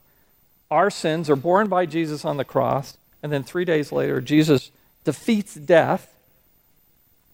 Our 0.70 0.90
sins 0.90 1.28
are 1.28 1.36
borne 1.36 1.68
by 1.68 1.86
Jesus 1.86 2.24
on 2.24 2.36
the 2.36 2.44
cross, 2.44 2.96
and 3.22 3.32
then 3.32 3.42
three 3.42 3.64
days 3.64 3.90
later, 3.90 4.20
Jesus 4.20 4.70
defeats 5.04 5.54
death 5.54 6.14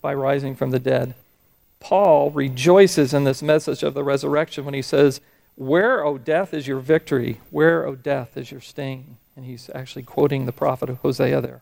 by 0.00 0.14
rising 0.14 0.56
from 0.56 0.70
the 0.70 0.78
dead. 0.78 1.14
Paul 1.80 2.30
rejoices 2.30 3.12
in 3.12 3.24
this 3.24 3.42
message 3.42 3.82
of 3.82 3.94
the 3.94 4.02
resurrection 4.02 4.64
when 4.64 4.74
he 4.74 4.82
says, 4.82 5.20
Where, 5.54 6.04
O 6.04 6.16
death, 6.16 6.54
is 6.54 6.66
your 6.66 6.80
victory? 6.80 7.40
Where, 7.50 7.86
O 7.86 7.94
death, 7.94 8.36
is 8.36 8.50
your 8.50 8.60
sting? 8.60 9.18
And 9.36 9.44
he's 9.44 9.68
actually 9.74 10.02
quoting 10.04 10.46
the 10.46 10.52
prophet 10.52 10.88
of 10.88 10.98
Hosea 10.98 11.40
there. 11.40 11.60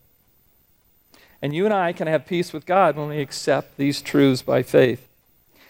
And 1.45 1.55
you 1.55 1.67
and 1.67 1.75
I 1.75 1.93
can 1.93 2.07
have 2.07 2.25
peace 2.25 2.55
with 2.55 2.65
God 2.65 2.97
when 2.97 3.11
we 3.11 3.21
accept 3.21 3.77
these 3.77 4.01
truths 4.01 4.41
by 4.41 4.63
faith. 4.63 5.07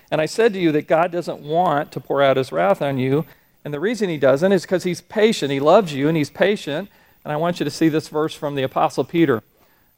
And 0.08 0.20
I 0.20 0.26
said 0.26 0.52
to 0.52 0.60
you 0.60 0.70
that 0.70 0.86
God 0.86 1.10
doesn't 1.10 1.40
want 1.40 1.90
to 1.90 1.98
pour 2.00 2.22
out 2.22 2.36
his 2.36 2.52
wrath 2.52 2.80
on 2.80 2.96
you. 2.96 3.26
And 3.64 3.74
the 3.74 3.80
reason 3.80 4.08
he 4.08 4.16
doesn't 4.16 4.52
is 4.52 4.62
because 4.62 4.84
he's 4.84 5.00
patient. 5.00 5.50
He 5.50 5.58
loves 5.58 5.92
you 5.92 6.06
and 6.06 6.16
he's 6.16 6.30
patient. 6.30 6.88
And 7.24 7.32
I 7.32 7.36
want 7.36 7.58
you 7.58 7.64
to 7.64 7.72
see 7.72 7.88
this 7.88 8.06
verse 8.06 8.36
from 8.36 8.54
the 8.54 8.62
Apostle 8.62 9.02
Peter. 9.02 9.42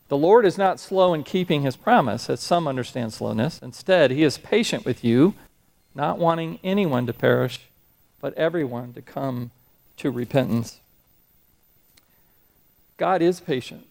The 0.08 0.16
Lord 0.16 0.46
is 0.46 0.56
not 0.56 0.80
slow 0.80 1.12
in 1.12 1.24
keeping 1.24 1.60
his 1.60 1.76
promise, 1.76 2.30
as 2.30 2.40
some 2.40 2.66
understand 2.66 3.12
slowness. 3.12 3.60
Instead, 3.62 4.10
he 4.10 4.22
is 4.22 4.38
patient 4.38 4.86
with 4.86 5.04
you, 5.04 5.34
not 5.94 6.16
wanting 6.16 6.58
anyone 6.64 7.04
to 7.04 7.12
perish, 7.12 7.60
but 8.22 8.32
everyone 8.32 8.94
to 8.94 9.02
come 9.02 9.50
to 9.98 10.10
repentance. 10.10 10.78
God 12.96 13.20
is 13.20 13.40
patient, 13.40 13.86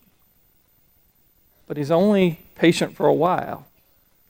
but 1.67 1.77
he's 1.77 1.91
only 1.91 2.39
patient 2.55 2.95
for 2.95 3.07
a 3.07 3.13
while. 3.13 3.65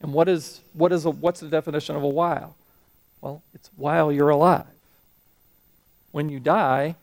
And 0.00 0.12
what 0.12 0.28
is, 0.28 0.60
what 0.72 0.92
is 0.92 1.04
a, 1.04 1.10
what's 1.10 1.40
the 1.40 1.48
definition 1.48 1.96
of 1.96 2.02
a 2.02 2.08
while? 2.08 2.54
Well, 3.20 3.42
it's 3.54 3.70
while 3.76 4.12
you're 4.12 4.28
alive. 4.28 4.66
When 6.12 6.28
you 6.28 6.40
die, 6.40 6.96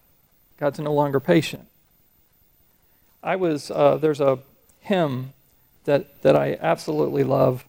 God's 0.57 0.79
no 0.79 0.93
longer 0.93 1.19
patient. 1.19 1.67
I 3.21 3.35
was, 3.35 3.71
uh, 3.71 3.97
there's 3.97 4.21
a 4.21 4.39
hymn 4.81 5.33
that, 5.85 6.21
that 6.23 6.35
I 6.35 6.57
absolutely 6.61 7.23
love, 7.23 7.65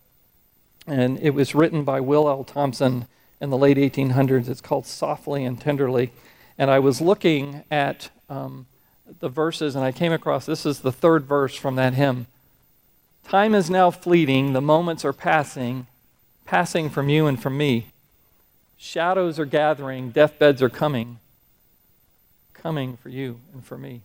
and 0.87 1.19
it 1.21 1.31
was 1.31 1.55
written 1.55 1.85
by 1.85 2.01
Will 2.01 2.29
L. 2.29 2.45
Thompson 2.45 3.07
in 3.41 3.51
the 3.51 3.59
late 3.59 3.77
1800s. 3.77 4.49
It's 4.49 4.61
called 4.61 4.87
Softly 4.87 5.45
and 5.45 5.61
Tenderly. 5.61 6.13
And 6.59 6.71
I 6.71 6.79
was 6.79 7.01
looking 7.01 7.65
at 7.71 8.11
um, 8.29 8.67
the 9.21 9.29
verses, 9.29 9.75
and 9.75 9.85
I 9.85 9.93
came 9.93 10.13
across 10.13 10.47
this 10.47 10.67
is 10.67 10.81
the 10.81 10.93
third 10.93 11.25
verse 11.25 11.55
from 11.55 11.77
that 11.77 11.95
hymn. 11.95 12.27
Time 13.25 13.55
is 13.55 13.71
now 13.71 13.91
fleeting, 13.91 14.53
the 14.53 14.61
moments 14.61 15.05
are 15.05 15.13
passing, 15.13 15.87
passing 16.45 16.91
from 16.91 17.09
you 17.09 17.27
and 17.27 17.41
from 17.41 17.57
me. 17.57 17.87
Shadows 18.77 19.39
are 19.39 19.47
gathering, 19.47 20.11
deathbeds 20.11 20.61
are 20.61 20.69
coming, 20.69 21.19
coming 22.53 22.99
for 22.99 23.09
you 23.09 23.41
and 23.55 23.65
for 23.65 23.79
me. 23.79 24.03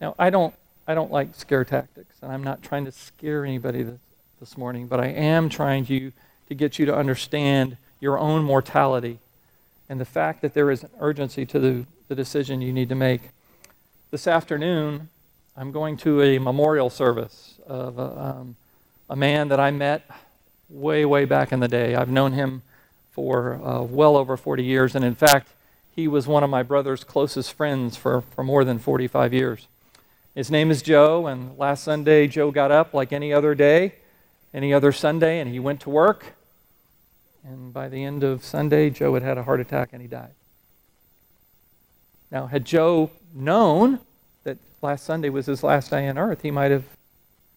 Now, 0.00 0.14
I 0.18 0.30
don't, 0.30 0.54
I 0.88 0.94
don't 0.94 1.12
like 1.12 1.34
scare 1.34 1.64
tactics, 1.64 2.16
and 2.20 2.32
I'm 2.32 2.42
not 2.42 2.62
trying 2.62 2.84
to 2.84 2.92
scare 2.92 3.44
anybody 3.44 3.84
this, 3.84 4.00
this 4.40 4.58
morning, 4.58 4.88
but 4.88 4.98
I 4.98 5.06
am 5.06 5.48
trying 5.48 5.86
to, 5.86 6.12
to 6.48 6.54
get 6.54 6.80
you 6.80 6.86
to 6.86 6.96
understand 6.96 7.76
your 8.00 8.18
own 8.18 8.42
mortality 8.42 9.18
and 9.88 10.00
the 10.00 10.04
fact 10.04 10.42
that 10.42 10.54
there 10.54 10.70
is 10.70 10.82
an 10.82 10.90
urgency 11.00 11.46
to 11.46 11.60
the, 11.60 11.86
the 12.08 12.14
decision 12.14 12.60
you 12.60 12.72
need 12.72 12.88
to 12.88 12.94
make. 12.94 13.30
This 14.10 14.26
afternoon, 14.26 15.10
I'm 15.58 15.72
going 15.72 15.96
to 15.98 16.22
a 16.22 16.38
memorial 16.38 16.88
service 16.88 17.58
of 17.66 17.98
a, 17.98 18.16
um, 18.16 18.54
a 19.10 19.16
man 19.16 19.48
that 19.48 19.58
I 19.58 19.72
met 19.72 20.08
way, 20.68 21.04
way 21.04 21.24
back 21.24 21.50
in 21.50 21.58
the 21.58 21.66
day. 21.66 21.96
I've 21.96 22.08
known 22.08 22.30
him 22.34 22.62
for 23.10 23.54
uh, 23.54 23.82
well 23.82 24.16
over 24.16 24.36
40 24.36 24.62
years, 24.62 24.94
and 24.94 25.04
in 25.04 25.16
fact, 25.16 25.48
he 25.96 26.06
was 26.06 26.28
one 26.28 26.44
of 26.44 26.48
my 26.48 26.62
brother's 26.62 27.02
closest 27.02 27.54
friends 27.54 27.96
for, 27.96 28.20
for 28.20 28.44
more 28.44 28.64
than 28.64 28.78
45 28.78 29.34
years. 29.34 29.66
His 30.32 30.48
name 30.48 30.70
is 30.70 30.80
Joe, 30.80 31.26
and 31.26 31.58
last 31.58 31.82
Sunday, 31.82 32.28
Joe 32.28 32.52
got 32.52 32.70
up 32.70 32.94
like 32.94 33.12
any 33.12 33.32
other 33.32 33.56
day, 33.56 33.94
any 34.54 34.72
other 34.72 34.92
Sunday, 34.92 35.40
and 35.40 35.50
he 35.50 35.58
went 35.58 35.80
to 35.80 35.90
work. 35.90 36.34
And 37.42 37.72
by 37.72 37.88
the 37.88 38.04
end 38.04 38.22
of 38.22 38.44
Sunday, 38.44 38.90
Joe 38.90 39.14
had 39.14 39.24
had 39.24 39.38
a 39.38 39.42
heart 39.42 39.58
attack 39.58 39.88
and 39.92 40.00
he 40.00 40.06
died. 40.06 40.34
Now, 42.30 42.46
had 42.46 42.64
Joe 42.64 43.10
known 43.34 43.98
that 44.48 44.58
last 44.80 45.04
Sunday 45.04 45.28
was 45.28 45.46
his 45.46 45.62
last 45.62 45.90
day 45.90 46.08
on 46.08 46.16
earth, 46.16 46.40
he 46.40 46.50
might 46.50 46.70
have 46.70 46.84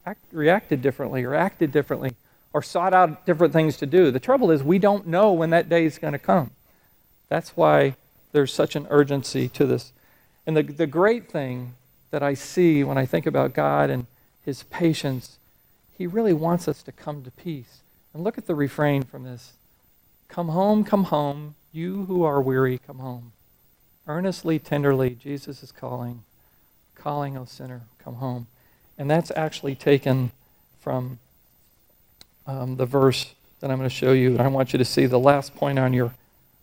act, 0.06 0.20
reacted 0.34 0.82
differently 0.82 1.24
or 1.24 1.34
acted 1.34 1.72
differently 1.72 2.16
or 2.52 2.62
sought 2.62 2.94
out 2.94 3.26
different 3.26 3.54
things 3.54 3.78
to 3.78 3.86
do. 3.86 4.12
The 4.12 4.20
trouble 4.20 4.52
is, 4.52 4.62
we 4.62 4.78
don't 4.78 5.08
know 5.08 5.32
when 5.32 5.52
that 5.52 5.70
day 5.70 5.86
is 5.86 5.98
going 5.98 6.12
to 6.12 6.20
come. 6.20 6.52
That's 7.30 7.56
why 7.56 7.96
there's 8.34 8.54
such 8.54 8.76
an 8.76 8.88
urgency 8.90 9.48
to 9.50 9.66
this. 9.66 9.94
And 10.46 10.58
the, 10.58 10.64
the 10.64 10.88
great 10.88 11.32
thing 11.32 11.76
that 12.10 12.22
I 12.22 12.34
see 12.34 12.84
when 12.84 12.98
I 12.98 13.06
think 13.06 13.26
about 13.26 13.54
God 13.54 13.90
and 13.90 14.06
his 14.44 14.64
patience, 14.64 15.38
he 15.98 16.06
really 16.08 16.34
wants 16.34 16.68
us 16.68 16.84
to 16.84 16.92
come 16.92 17.24
to 17.24 17.32
peace. 17.32 17.80
And 18.14 18.22
look 18.22 18.38
at 18.38 18.48
the 18.48 18.56
refrain 18.56 19.04
from 19.04 19.24
this 19.24 19.54
Come 20.28 20.50
home, 20.50 20.84
come 20.84 21.06
home, 21.06 21.56
you 21.72 22.06
who 22.06 22.24
are 22.24 22.42
weary, 22.42 22.78
come 22.78 23.00
home. 23.00 23.32
Earnestly, 24.08 24.60
tenderly, 24.60 25.12
Jesus 25.12 25.64
is 25.64 25.72
calling, 25.72 26.24
calling, 27.02 27.38
O 27.38 27.46
sinner, 27.46 27.82
come 28.04 28.16
home. 28.16 28.48
And 28.98 29.10
that's 29.10 29.32
actually 29.36 29.76
taken 29.76 30.32
from 30.80 31.20
um, 32.46 32.78
the 32.78 32.86
verse 32.86 33.34
that 33.60 33.72
I'm 33.72 33.78
going 33.78 33.90
to 33.90 33.96
show 33.96 34.12
you. 34.12 34.32
And 34.32 34.42
I 34.42 34.48
want 34.48 34.74
you 34.74 34.80
to 34.80 34.86
see 34.86 35.06
the 35.06 35.20
last 35.20 35.56
point 35.56 35.80
on 35.80 35.94
your 35.94 36.14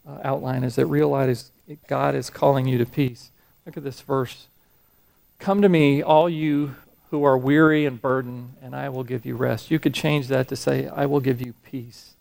uh, 0.07 0.19
outline 0.23 0.65
is 0.65 0.77
that 0.77 0.87
realize 0.87 1.51
God 1.87 2.15
is 2.15 2.31
calling 2.31 2.67
you 2.67 2.79
to 2.79 2.87
peace. 2.87 3.31
Look 3.67 3.77
at 3.77 3.85
this 3.85 4.01
verse. 4.01 4.47
Come 5.39 5.63
to 5.63 5.69
me, 5.69 6.03
all 6.03 6.29
you 6.29 6.77
who 7.11 7.25
are 7.25 7.39
weary 7.39 7.87
and 7.87 8.01
burdened, 8.01 8.55
and 8.63 8.75
I 8.75 8.89
will 8.89 9.05
give 9.05 9.25
you 9.25 9.37
rest. 9.37 9.71
You 9.71 9.79
could 9.79 9.95
change 9.95 10.29
that 10.29 10.49
to 10.49 10.57
say, 10.57 10.89
I 10.89 11.07
will 11.07 11.21
give 11.21 11.41
you 11.41 11.55
peace. 11.65 12.15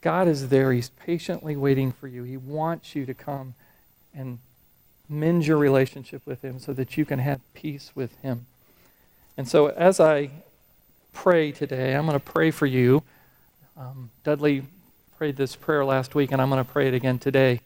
God 0.00 0.26
is 0.28 0.48
there. 0.48 0.72
He's 0.72 0.88
patiently 0.88 1.56
waiting 1.56 1.92
for 1.92 2.08
you. 2.08 2.22
He 2.22 2.36
wants 2.36 2.94
you 2.94 3.04
to 3.04 3.12
come 3.12 3.54
and 4.14 4.38
mend 5.10 5.46
your 5.46 5.58
relationship 5.58 6.22
with 6.24 6.42
Him 6.42 6.58
so 6.58 6.72
that 6.72 6.96
you 6.96 7.04
can 7.04 7.18
have 7.18 7.40
peace 7.52 7.90
with 7.94 8.16
Him. 8.22 8.46
And 9.36 9.48
so, 9.48 9.66
as 9.66 10.00
I 10.00 10.30
pray 11.12 11.50
today, 11.52 11.94
I'm 11.94 12.06
going 12.06 12.18
to 12.18 12.24
pray 12.24 12.50
for 12.50 12.66
you. 12.66 13.02
Um, 13.76 14.10
Dudley 14.22 14.62
prayed 15.18 15.36
this 15.36 15.56
prayer 15.56 15.84
last 15.84 16.14
week, 16.14 16.32
and 16.32 16.40
I'm 16.40 16.48
going 16.48 16.64
to 16.64 16.70
pray 16.70 16.88
it 16.88 16.94
again 16.94 17.18
today. 17.18 17.60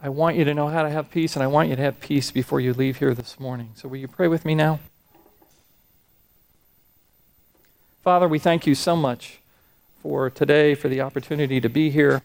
I 0.00 0.08
want 0.08 0.36
you 0.36 0.44
to 0.44 0.52
know 0.52 0.68
how 0.68 0.82
to 0.82 0.90
have 0.90 1.10
peace, 1.10 1.34
and 1.34 1.42
I 1.42 1.46
want 1.46 1.68
you 1.68 1.76
to 1.76 1.82
have 1.82 2.00
peace 2.00 2.30
before 2.30 2.60
you 2.60 2.74
leave 2.74 2.98
here 2.98 3.14
this 3.14 3.40
morning. 3.40 3.70
So, 3.74 3.88
will 3.88 3.98
you 3.98 4.08
pray 4.08 4.28
with 4.28 4.44
me 4.44 4.54
now? 4.54 4.80
Father, 8.02 8.26
we 8.26 8.40
thank 8.40 8.66
you 8.66 8.74
so 8.74 8.96
much 8.96 9.38
for 10.02 10.28
today, 10.28 10.74
for 10.74 10.88
the 10.88 11.00
opportunity 11.00 11.60
to 11.60 11.68
be 11.68 11.88
here. 11.88 12.22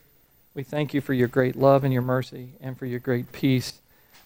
We 0.58 0.64
thank 0.64 0.92
you 0.92 1.02
for 1.02 1.14
your 1.14 1.28
great 1.28 1.56
love 1.56 1.84
and 1.84 1.94
your 1.94 2.02
mercy 2.02 2.54
and 2.60 2.76
for 2.76 2.88
your 2.88 3.00
great 3.00 3.32
peace. 3.32 3.74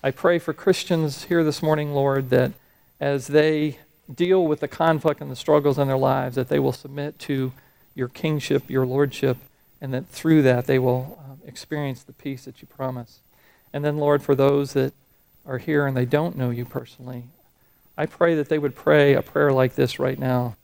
I 0.01 0.11
pray 0.11 0.39
for 0.39 0.53
Christians 0.53 1.25
here 1.25 1.43
this 1.43 1.61
morning, 1.61 1.93
Lord, 1.93 2.29
that 2.29 2.53
as 3.01 3.27
they 3.27 3.79
deal 4.09 4.45
with 4.47 4.61
the 4.61 4.69
conflict 4.69 5.19
and 5.19 5.29
the 5.29 5.35
struggles 5.35 5.77
in 5.77 5.89
their 5.89 5.97
lives, 5.97 6.37
that 6.37 6.47
they 6.47 6.57
will 6.57 6.71
submit 6.71 7.19
to 7.19 7.51
your 7.95 8.07
kingship, 8.07 8.69
your 8.69 8.85
lordship, 8.85 9.35
and 9.81 9.93
that 9.93 10.07
through 10.07 10.41
that 10.43 10.67
they 10.67 10.79
will 10.79 11.19
um, 11.21 11.41
experience 11.45 12.01
the 12.01 12.13
peace 12.13 12.45
that 12.45 12.61
you 12.61 12.67
promise. 12.69 13.19
And 13.73 13.83
then, 13.83 13.97
Lord, 13.97 14.23
for 14.23 14.33
those 14.33 14.71
that 14.71 14.93
are 15.45 15.57
here 15.57 15.85
and 15.85 15.97
they 15.97 16.05
don't 16.05 16.37
know 16.37 16.49
you 16.49 16.63
personally, 16.63 17.25
I 17.97 18.05
pray 18.05 18.35
that 18.35 18.47
they 18.47 18.57
would 18.57 18.77
pray 18.77 19.15
a 19.15 19.21
prayer 19.21 19.51
like 19.51 19.75
this 19.75 19.99
right 19.99 20.17
now 20.17 20.55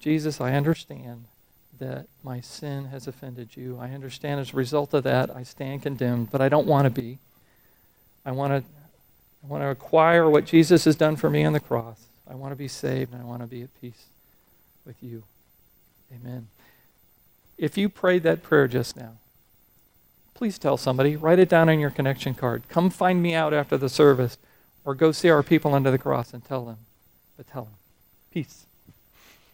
Jesus, 0.00 0.38
I 0.38 0.52
understand 0.52 1.24
that 1.78 2.06
my 2.22 2.40
sin 2.40 2.86
has 2.86 3.06
offended 3.06 3.56
you. 3.56 3.78
I 3.80 3.90
understand 3.90 4.40
as 4.40 4.52
a 4.52 4.56
result 4.56 4.94
of 4.94 5.04
that, 5.04 5.34
I 5.34 5.42
stand 5.42 5.82
condemned, 5.82 6.30
but 6.30 6.40
I 6.40 6.48
don't 6.48 6.66
want 6.66 6.84
to 6.84 6.90
be. 6.90 7.18
I 8.24 8.32
want 8.32 8.52
to 8.52 8.70
I 9.44 9.46
want 9.46 9.62
to 9.62 9.68
acquire 9.68 10.30
what 10.30 10.46
Jesus 10.46 10.86
has 10.86 10.96
done 10.96 11.16
for 11.16 11.28
me 11.28 11.44
on 11.44 11.52
the 11.52 11.60
cross. 11.60 12.06
I 12.28 12.34
want 12.34 12.52
to 12.52 12.56
be 12.56 12.68
saved 12.68 13.12
and 13.12 13.20
I 13.20 13.26
want 13.26 13.42
to 13.42 13.46
be 13.46 13.62
at 13.62 13.80
peace 13.80 14.06
with 14.86 14.96
you. 15.02 15.24
Amen. 16.10 16.48
If 17.58 17.76
you 17.76 17.90
prayed 17.90 18.22
that 18.22 18.42
prayer 18.42 18.66
just 18.66 18.96
now, 18.96 19.18
please 20.32 20.58
tell 20.58 20.78
somebody. 20.78 21.14
Write 21.14 21.38
it 21.38 21.50
down 21.50 21.68
on 21.68 21.78
your 21.78 21.90
connection 21.90 22.34
card. 22.34 22.62
Come 22.70 22.88
find 22.88 23.22
me 23.22 23.34
out 23.34 23.52
after 23.52 23.76
the 23.76 23.90
service 23.90 24.38
or 24.84 24.94
go 24.94 25.12
see 25.12 25.28
our 25.28 25.42
people 25.42 25.74
under 25.74 25.90
the 25.90 25.98
cross 25.98 26.32
and 26.32 26.42
tell 26.42 26.64
them. 26.64 26.78
But 27.36 27.46
tell 27.46 27.64
them. 27.64 27.74
Peace. 28.30 28.64